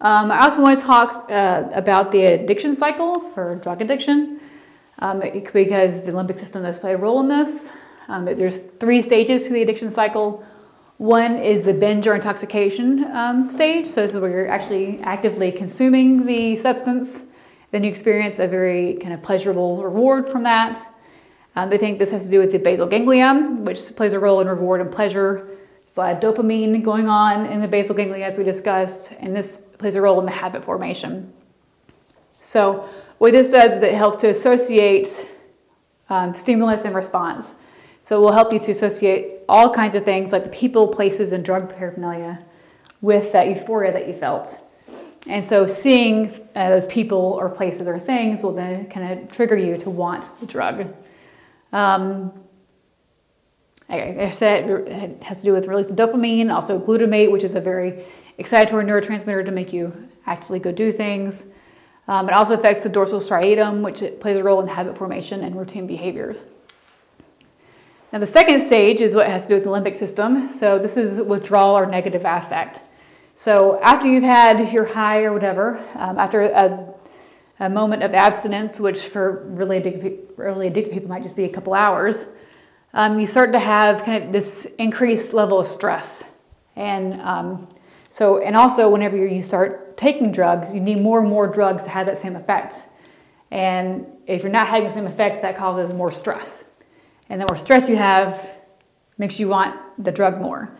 Um, 0.00 0.30
I 0.30 0.40
also 0.42 0.60
want 0.60 0.78
to 0.78 0.84
talk 0.84 1.30
uh, 1.30 1.70
about 1.72 2.12
the 2.12 2.26
addiction 2.26 2.76
cycle 2.76 3.20
for 3.30 3.56
drug 3.56 3.80
addiction 3.80 4.40
um, 4.98 5.20
because 5.52 6.02
the 6.02 6.12
limbic 6.12 6.38
system 6.38 6.62
does 6.62 6.78
play 6.78 6.92
a 6.92 6.96
role 6.96 7.20
in 7.20 7.28
this. 7.28 7.70
Um, 8.08 8.24
there's 8.24 8.58
three 8.78 9.00
stages 9.02 9.46
to 9.46 9.52
the 9.52 9.62
addiction 9.62 9.88
cycle. 9.88 10.44
One 10.98 11.36
is 11.38 11.64
the 11.64 11.74
binge 11.74 12.06
or 12.06 12.14
intoxication 12.14 13.04
um, 13.04 13.50
stage. 13.50 13.88
So 13.88 14.02
this 14.02 14.14
is 14.14 14.20
where 14.20 14.30
you're 14.30 14.48
actually 14.48 15.00
actively 15.02 15.50
consuming 15.50 16.26
the 16.26 16.56
substance. 16.56 17.24
Then 17.70 17.84
you 17.84 17.90
experience 17.90 18.38
a 18.38 18.46
very 18.46 18.94
kind 18.94 19.12
of 19.12 19.22
pleasurable 19.22 19.82
reward 19.82 20.28
from 20.28 20.42
that. 20.44 20.78
Um, 21.56 21.70
they 21.70 21.78
think 21.78 21.98
this 21.98 22.10
has 22.10 22.24
to 22.24 22.30
do 22.30 22.38
with 22.38 22.52
the 22.52 22.58
basal 22.58 22.86
ganglia, 22.86 23.34
which 23.60 23.94
plays 23.96 24.12
a 24.12 24.20
role 24.20 24.40
in 24.40 24.48
reward 24.48 24.80
and 24.80 24.92
pleasure. 24.92 25.48
There's 25.86 25.96
a 25.96 26.00
lot 26.00 26.24
of 26.24 26.36
dopamine 26.36 26.82
going 26.84 27.08
on 27.08 27.46
in 27.46 27.60
the 27.60 27.68
basal 27.68 27.94
ganglia, 27.94 28.26
as 28.26 28.38
we 28.38 28.44
discussed, 28.44 29.12
and 29.20 29.34
this 29.34 29.62
plays 29.78 29.94
a 29.94 30.02
role 30.02 30.20
in 30.20 30.26
the 30.26 30.32
habit 30.32 30.64
formation. 30.64 31.32
So 32.40 32.88
what 33.18 33.32
this 33.32 33.50
does 33.50 33.74
is 33.76 33.82
it 33.82 33.94
helps 33.94 34.18
to 34.18 34.28
associate 34.28 35.28
um, 36.10 36.34
stimulus 36.34 36.84
and 36.84 36.94
response. 36.94 37.56
So 38.02 38.18
it 38.18 38.20
will 38.20 38.32
help 38.32 38.52
you 38.52 38.60
to 38.60 38.70
associate 38.70 39.40
all 39.48 39.72
kinds 39.72 39.96
of 39.96 40.04
things 40.04 40.32
like 40.32 40.44
the 40.44 40.50
people, 40.50 40.88
places, 40.88 41.32
and 41.32 41.44
drug 41.44 41.74
paraphernalia 41.74 42.44
with 43.00 43.32
that 43.32 43.48
euphoria 43.48 43.92
that 43.92 44.06
you 44.06 44.14
felt. 44.14 44.60
And 45.28 45.44
so 45.44 45.66
seeing 45.66 46.32
uh, 46.54 46.70
those 46.70 46.86
people 46.86 47.18
or 47.18 47.48
places 47.48 47.88
or 47.88 47.98
things 47.98 48.42
will 48.42 48.54
then 48.54 48.88
kind 48.88 49.18
of 49.18 49.32
trigger 49.32 49.56
you 49.56 49.76
to 49.78 49.90
want 49.90 50.38
the 50.40 50.46
drug. 50.46 50.94
Um, 51.72 52.32
I 53.88 54.30
said 54.30 54.68
it 54.68 55.22
has 55.22 55.38
to 55.38 55.44
do 55.44 55.52
with 55.52 55.66
release 55.68 55.90
of 55.90 55.96
dopamine, 55.96 56.52
also 56.52 56.78
glutamate, 56.78 57.30
which 57.30 57.44
is 57.44 57.54
a 57.54 57.60
very 57.60 58.04
excitatory 58.38 58.84
neurotransmitter 58.84 59.44
to 59.44 59.52
make 59.52 59.72
you 59.72 59.92
actively 60.26 60.58
go 60.58 60.72
do 60.72 60.90
things. 60.90 61.44
Um, 62.08 62.28
it 62.28 62.34
also 62.34 62.54
affects 62.54 62.82
the 62.82 62.88
dorsal 62.88 63.20
striatum, 63.20 63.82
which 63.82 64.02
plays 64.20 64.36
a 64.36 64.42
role 64.42 64.60
in 64.60 64.68
habit 64.68 64.96
formation 64.96 65.42
and 65.42 65.56
routine 65.56 65.86
behaviors. 65.86 66.48
Now, 68.12 68.20
the 68.20 68.26
second 68.26 68.60
stage 68.60 69.00
is 69.00 69.14
what 69.14 69.26
has 69.26 69.42
to 69.42 69.48
do 69.48 69.54
with 69.54 69.64
the 69.64 69.70
limbic 69.70 69.96
system. 69.96 70.48
So, 70.50 70.78
this 70.78 70.96
is 70.96 71.20
withdrawal 71.20 71.76
or 71.76 71.86
negative 71.86 72.24
affect. 72.24 72.82
So, 73.38 73.78
after 73.82 74.08
you've 74.08 74.22
had 74.22 74.72
your 74.72 74.86
high 74.86 75.24
or 75.24 75.32
whatever, 75.34 75.76
um, 75.94 76.18
after 76.18 76.40
a, 76.40 76.94
a, 77.60 77.68
moment 77.68 78.02
of 78.02 78.14
abstinence, 78.14 78.80
which 78.80 79.08
for 79.08 79.44
really 79.48 79.76
addicted, 79.76 80.20
really 80.38 80.68
addicted 80.68 80.90
people 80.94 81.10
might 81.10 81.22
just 81.22 81.36
be 81.36 81.44
a 81.44 81.48
couple 81.50 81.74
hours, 81.74 82.24
um, 82.94 83.18
you 83.20 83.26
start 83.26 83.52
to 83.52 83.58
have 83.58 84.02
kind 84.04 84.24
of 84.24 84.32
this 84.32 84.64
increased 84.78 85.34
level 85.34 85.60
of 85.60 85.66
stress. 85.66 86.24
And 86.76 87.20
um, 87.20 87.68
so, 88.08 88.40
and 88.42 88.56
also 88.56 88.88
whenever 88.88 89.18
you 89.18 89.42
start 89.42 89.98
taking 89.98 90.32
drugs, 90.32 90.72
you 90.72 90.80
need 90.80 91.02
more 91.02 91.20
and 91.20 91.28
more 91.28 91.46
drugs 91.46 91.82
to 91.82 91.90
have 91.90 92.06
that 92.06 92.16
same 92.16 92.36
effect. 92.36 92.76
And 93.50 94.06
if 94.26 94.44
you're 94.44 94.50
not 94.50 94.66
having 94.66 94.88
the 94.88 94.94
same 94.94 95.06
effect, 95.06 95.42
that 95.42 95.58
causes 95.58 95.92
more 95.92 96.10
stress. 96.10 96.64
And 97.28 97.38
the 97.38 97.46
more 97.50 97.58
stress 97.58 97.86
you 97.86 97.96
have 97.96 98.56
makes 99.18 99.38
you 99.38 99.48
want 99.48 99.78
the 100.02 100.10
drug 100.10 100.40
more. 100.40 100.74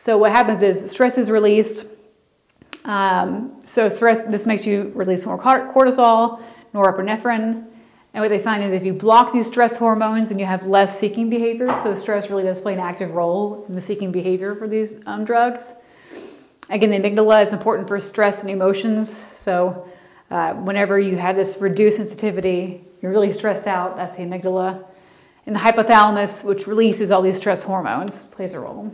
So 0.00 0.16
what 0.16 0.32
happens 0.32 0.62
is 0.62 0.90
stress 0.90 1.18
is 1.18 1.30
released. 1.30 1.84
Um, 2.86 3.60
so 3.64 3.90
stress, 3.90 4.22
this 4.22 4.46
makes 4.46 4.64
you 4.64 4.90
release 4.94 5.26
more 5.26 5.38
cortisol, 5.38 6.40
norepinephrine. 6.72 7.66
And 8.14 8.22
what 8.22 8.28
they 8.28 8.38
find 8.38 8.64
is 8.64 8.72
if 8.72 8.82
you 8.82 8.94
block 8.94 9.30
these 9.30 9.46
stress 9.46 9.76
hormones, 9.76 10.30
then 10.30 10.38
you 10.38 10.46
have 10.46 10.66
less 10.66 10.98
seeking 10.98 11.28
behavior. 11.28 11.66
So 11.82 11.94
stress 11.94 12.30
really 12.30 12.44
does 12.44 12.62
play 12.62 12.72
an 12.72 12.78
active 12.78 13.10
role 13.10 13.66
in 13.68 13.74
the 13.74 13.80
seeking 13.82 14.10
behavior 14.10 14.54
for 14.54 14.66
these 14.66 14.96
um, 15.04 15.26
drugs. 15.26 15.74
Again, 16.70 16.90
the 16.90 16.96
amygdala 16.96 17.44
is 17.46 17.52
important 17.52 17.86
for 17.86 18.00
stress 18.00 18.40
and 18.40 18.50
emotions. 18.50 19.22
So 19.34 19.86
uh, 20.30 20.54
whenever 20.54 20.98
you 20.98 21.18
have 21.18 21.36
this 21.36 21.58
reduced 21.58 21.98
sensitivity, 21.98 22.82
you're 23.02 23.12
really 23.12 23.34
stressed 23.34 23.66
out, 23.66 23.96
that's 23.96 24.16
the 24.16 24.22
amygdala. 24.22 24.82
And 25.44 25.54
the 25.54 25.60
hypothalamus, 25.60 26.42
which 26.42 26.66
releases 26.66 27.10
all 27.10 27.20
these 27.20 27.36
stress 27.36 27.62
hormones, 27.62 28.24
plays 28.24 28.54
a 28.54 28.60
role. 28.60 28.90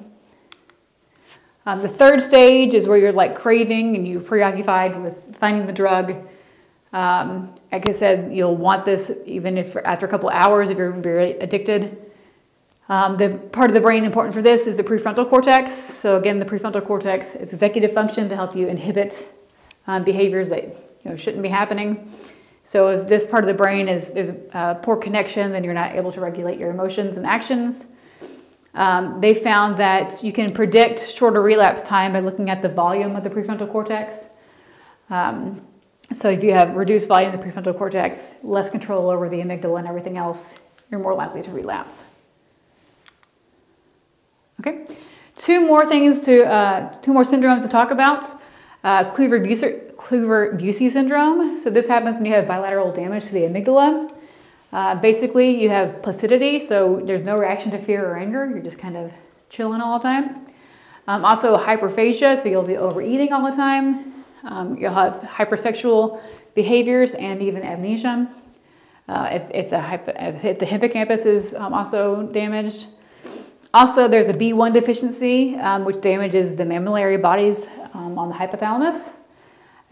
Um, 1.66 1.82
the 1.82 1.88
third 1.88 2.22
stage 2.22 2.74
is 2.74 2.86
where 2.86 2.96
you're 2.96 3.12
like 3.12 3.34
craving 3.34 3.96
and 3.96 4.06
you're 4.06 4.20
preoccupied 4.20 5.02
with 5.02 5.36
finding 5.40 5.66
the 5.66 5.72
drug. 5.72 6.14
Um, 6.92 7.52
like 7.72 7.88
I 7.88 7.92
said, 7.92 8.32
you'll 8.32 8.56
want 8.56 8.84
this 8.84 9.10
even 9.26 9.58
if 9.58 9.76
after 9.76 10.06
a 10.06 10.08
couple 10.08 10.30
hours 10.30 10.70
if 10.70 10.78
you're 10.78 10.92
very 10.92 11.32
addicted. 11.38 12.12
Um, 12.88 13.16
the 13.16 13.30
part 13.50 13.68
of 13.68 13.74
the 13.74 13.80
brain 13.80 14.04
important 14.04 14.32
for 14.32 14.42
this 14.42 14.68
is 14.68 14.76
the 14.76 14.84
prefrontal 14.84 15.28
cortex. 15.28 15.74
So 15.74 16.16
again, 16.16 16.38
the 16.38 16.44
prefrontal 16.44 16.86
cortex 16.86 17.34
is 17.34 17.52
executive 17.52 17.92
function 17.92 18.28
to 18.28 18.36
help 18.36 18.54
you 18.54 18.68
inhibit 18.68 19.28
um, 19.88 20.04
behaviors 20.04 20.48
that 20.50 20.62
you 20.62 21.10
know 21.10 21.16
shouldn't 21.16 21.42
be 21.42 21.48
happening. 21.48 22.12
So 22.62 22.88
if 22.88 23.08
this 23.08 23.26
part 23.26 23.42
of 23.42 23.48
the 23.48 23.54
brain 23.54 23.88
is 23.88 24.12
there's 24.12 24.28
a 24.28 24.78
poor 24.80 24.96
connection, 24.96 25.50
then 25.50 25.64
you're 25.64 25.74
not 25.74 25.96
able 25.96 26.12
to 26.12 26.20
regulate 26.20 26.60
your 26.60 26.70
emotions 26.70 27.16
and 27.16 27.26
actions. 27.26 27.86
Um, 28.76 29.20
they 29.22 29.34
found 29.34 29.78
that 29.80 30.22
you 30.22 30.32
can 30.32 30.52
predict 30.52 31.10
shorter 31.10 31.40
relapse 31.40 31.82
time 31.82 32.12
by 32.12 32.20
looking 32.20 32.50
at 32.50 32.60
the 32.60 32.68
volume 32.68 33.16
of 33.16 33.24
the 33.24 33.30
prefrontal 33.30 33.70
cortex. 33.72 34.28
Um, 35.08 35.62
so 36.12 36.28
if 36.28 36.44
you 36.44 36.52
have 36.52 36.76
reduced 36.76 37.08
volume 37.08 37.32
of 37.32 37.40
the 37.40 37.46
prefrontal 37.46 37.76
cortex, 37.76 38.36
less 38.42 38.68
control 38.68 39.10
over 39.10 39.30
the 39.30 39.38
amygdala 39.38 39.78
and 39.78 39.88
everything 39.88 40.18
else, 40.18 40.60
you're 40.90 41.00
more 41.00 41.14
likely 41.14 41.42
to 41.42 41.50
relapse. 41.50 42.04
Okay, 44.60 44.86
two 45.36 45.60
more 45.60 45.86
things 45.86 46.20
to, 46.20 46.44
uh, 46.46 46.92
two 47.00 47.12
more 47.14 47.24
syndromes 47.24 47.62
to 47.62 47.68
talk 47.68 47.90
about. 47.90 48.24
Uh, 48.84 49.10
Kluver-Bucy 49.10 50.90
syndrome. 50.90 51.56
So 51.56 51.70
this 51.70 51.88
happens 51.88 52.16
when 52.16 52.26
you 52.26 52.34
have 52.34 52.46
bilateral 52.46 52.92
damage 52.92 53.24
to 53.26 53.32
the 53.32 53.40
amygdala. 53.40 54.12
Uh, 54.72 54.94
basically, 54.94 55.62
you 55.62 55.68
have 55.70 56.02
placidity, 56.02 56.58
so 56.58 57.00
there's 57.04 57.22
no 57.22 57.38
reaction 57.38 57.70
to 57.70 57.78
fear 57.78 58.04
or 58.04 58.16
anger. 58.16 58.48
You're 58.48 58.60
just 58.60 58.78
kind 58.78 58.96
of 58.96 59.12
chilling 59.48 59.80
all 59.80 59.98
the 59.98 60.02
time. 60.02 60.46
Um, 61.08 61.24
also, 61.24 61.56
hyperphagia, 61.56 62.42
so 62.42 62.48
you'll 62.48 62.62
be 62.62 62.76
overeating 62.76 63.32
all 63.32 63.48
the 63.48 63.56
time. 63.56 64.24
Um, 64.44 64.76
you'll 64.76 64.92
have 64.92 65.14
hypersexual 65.22 66.20
behaviors 66.54 67.14
and 67.14 67.40
even 67.42 67.62
amnesia. 67.62 68.28
Uh, 69.08 69.28
if, 69.30 69.42
if, 69.54 69.70
the 69.70 69.80
hypo, 69.80 70.12
if, 70.16 70.58
the 70.58 70.66
hippocampus 70.66 71.26
is 71.26 71.54
um, 71.54 71.72
also 71.72 72.22
damaged. 72.32 72.88
Also, 73.72 74.08
there's 74.08 74.28
a 74.28 74.34
B1 74.34 74.72
deficiency, 74.72 75.54
um, 75.56 75.84
which 75.84 76.00
damages 76.00 76.56
the 76.56 76.64
mammillary 76.64 77.20
bodies 77.20 77.66
um, 77.94 78.18
on 78.18 78.28
the 78.28 78.34
hypothalamus. 78.34 79.14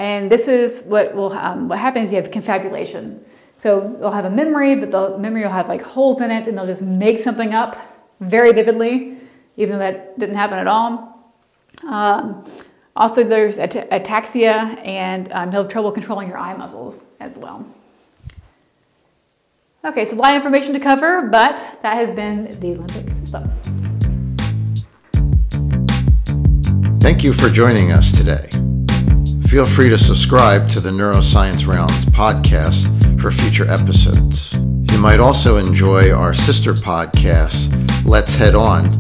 And 0.00 0.30
this 0.30 0.48
is 0.48 0.82
what 0.82 1.14
will 1.14 1.32
um, 1.32 1.68
what 1.68 1.78
happens. 1.78 2.10
You 2.10 2.16
have 2.16 2.32
confabulation. 2.32 3.24
So 3.56 3.96
they'll 3.98 4.10
have 4.10 4.24
a 4.24 4.30
memory, 4.30 4.74
but 4.76 4.90
the 4.90 5.18
memory 5.18 5.42
will 5.42 5.50
have 5.50 5.68
like 5.68 5.82
holes 5.82 6.20
in 6.20 6.30
it, 6.30 6.46
and 6.46 6.56
they'll 6.56 6.66
just 6.66 6.82
make 6.82 7.18
something 7.20 7.54
up 7.54 7.76
very 8.20 8.52
vividly, 8.52 9.18
even 9.56 9.72
though 9.72 9.78
that 9.78 10.18
didn't 10.18 10.36
happen 10.36 10.58
at 10.58 10.66
all. 10.66 11.32
Um, 11.86 12.44
also, 12.96 13.24
there's 13.24 13.58
at- 13.58 13.90
ataxia, 13.90 14.80
and 14.84 15.30
um, 15.32 15.50
you'll 15.50 15.62
have 15.62 15.72
trouble 15.72 15.90
controlling 15.92 16.28
your 16.28 16.38
eye 16.38 16.56
muscles 16.56 17.04
as 17.20 17.38
well. 17.38 17.64
Okay, 19.84 20.04
so 20.04 20.16
a 20.16 20.18
lot 20.18 20.30
of 20.32 20.36
information 20.36 20.72
to 20.72 20.80
cover, 20.80 21.22
but 21.22 21.56
that 21.82 21.94
has 21.96 22.10
been 22.10 22.44
the 22.44 22.76
limbic 22.76 23.18
system. 23.20 23.50
Thank 27.00 27.22
you 27.22 27.34
for 27.34 27.50
joining 27.50 27.92
us 27.92 28.10
today. 28.10 28.48
Feel 29.46 29.66
free 29.66 29.90
to 29.90 29.98
subscribe 29.98 30.70
to 30.70 30.80
the 30.80 30.90
Neuroscience 30.90 31.66
Rounds 31.66 32.06
podcast 32.06 33.03
for 33.24 33.30
future 33.30 33.66
episodes. 33.70 34.52
You 34.92 34.98
might 34.98 35.18
also 35.18 35.56
enjoy 35.56 36.12
our 36.12 36.34
sister 36.34 36.74
podcast, 36.74 37.72
Let's 38.04 38.34
Head 38.34 38.54
On, 38.54 38.90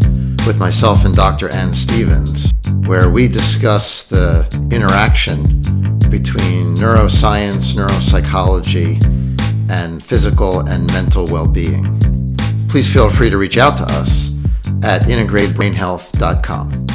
with 0.46 0.58
myself 0.58 1.04
and 1.04 1.14
Dr. 1.14 1.52
Ann 1.52 1.74
Stevens, 1.74 2.54
where 2.86 3.10
we 3.10 3.28
discuss 3.28 4.04
the 4.04 4.48
interaction 4.72 5.60
between 6.08 6.74
neuroscience, 6.76 7.74
neuropsychology, 7.74 8.98
and 9.70 10.02
physical 10.02 10.60
and 10.60 10.86
mental 10.86 11.26
well 11.26 11.46
being. 11.46 11.84
Please 12.70 12.90
feel 12.90 13.10
free 13.10 13.28
to 13.28 13.36
reach 13.36 13.58
out 13.58 13.76
to 13.76 13.82
us 13.82 14.34
at 14.82 15.02
integratedbrainhealth.com. 15.02 16.86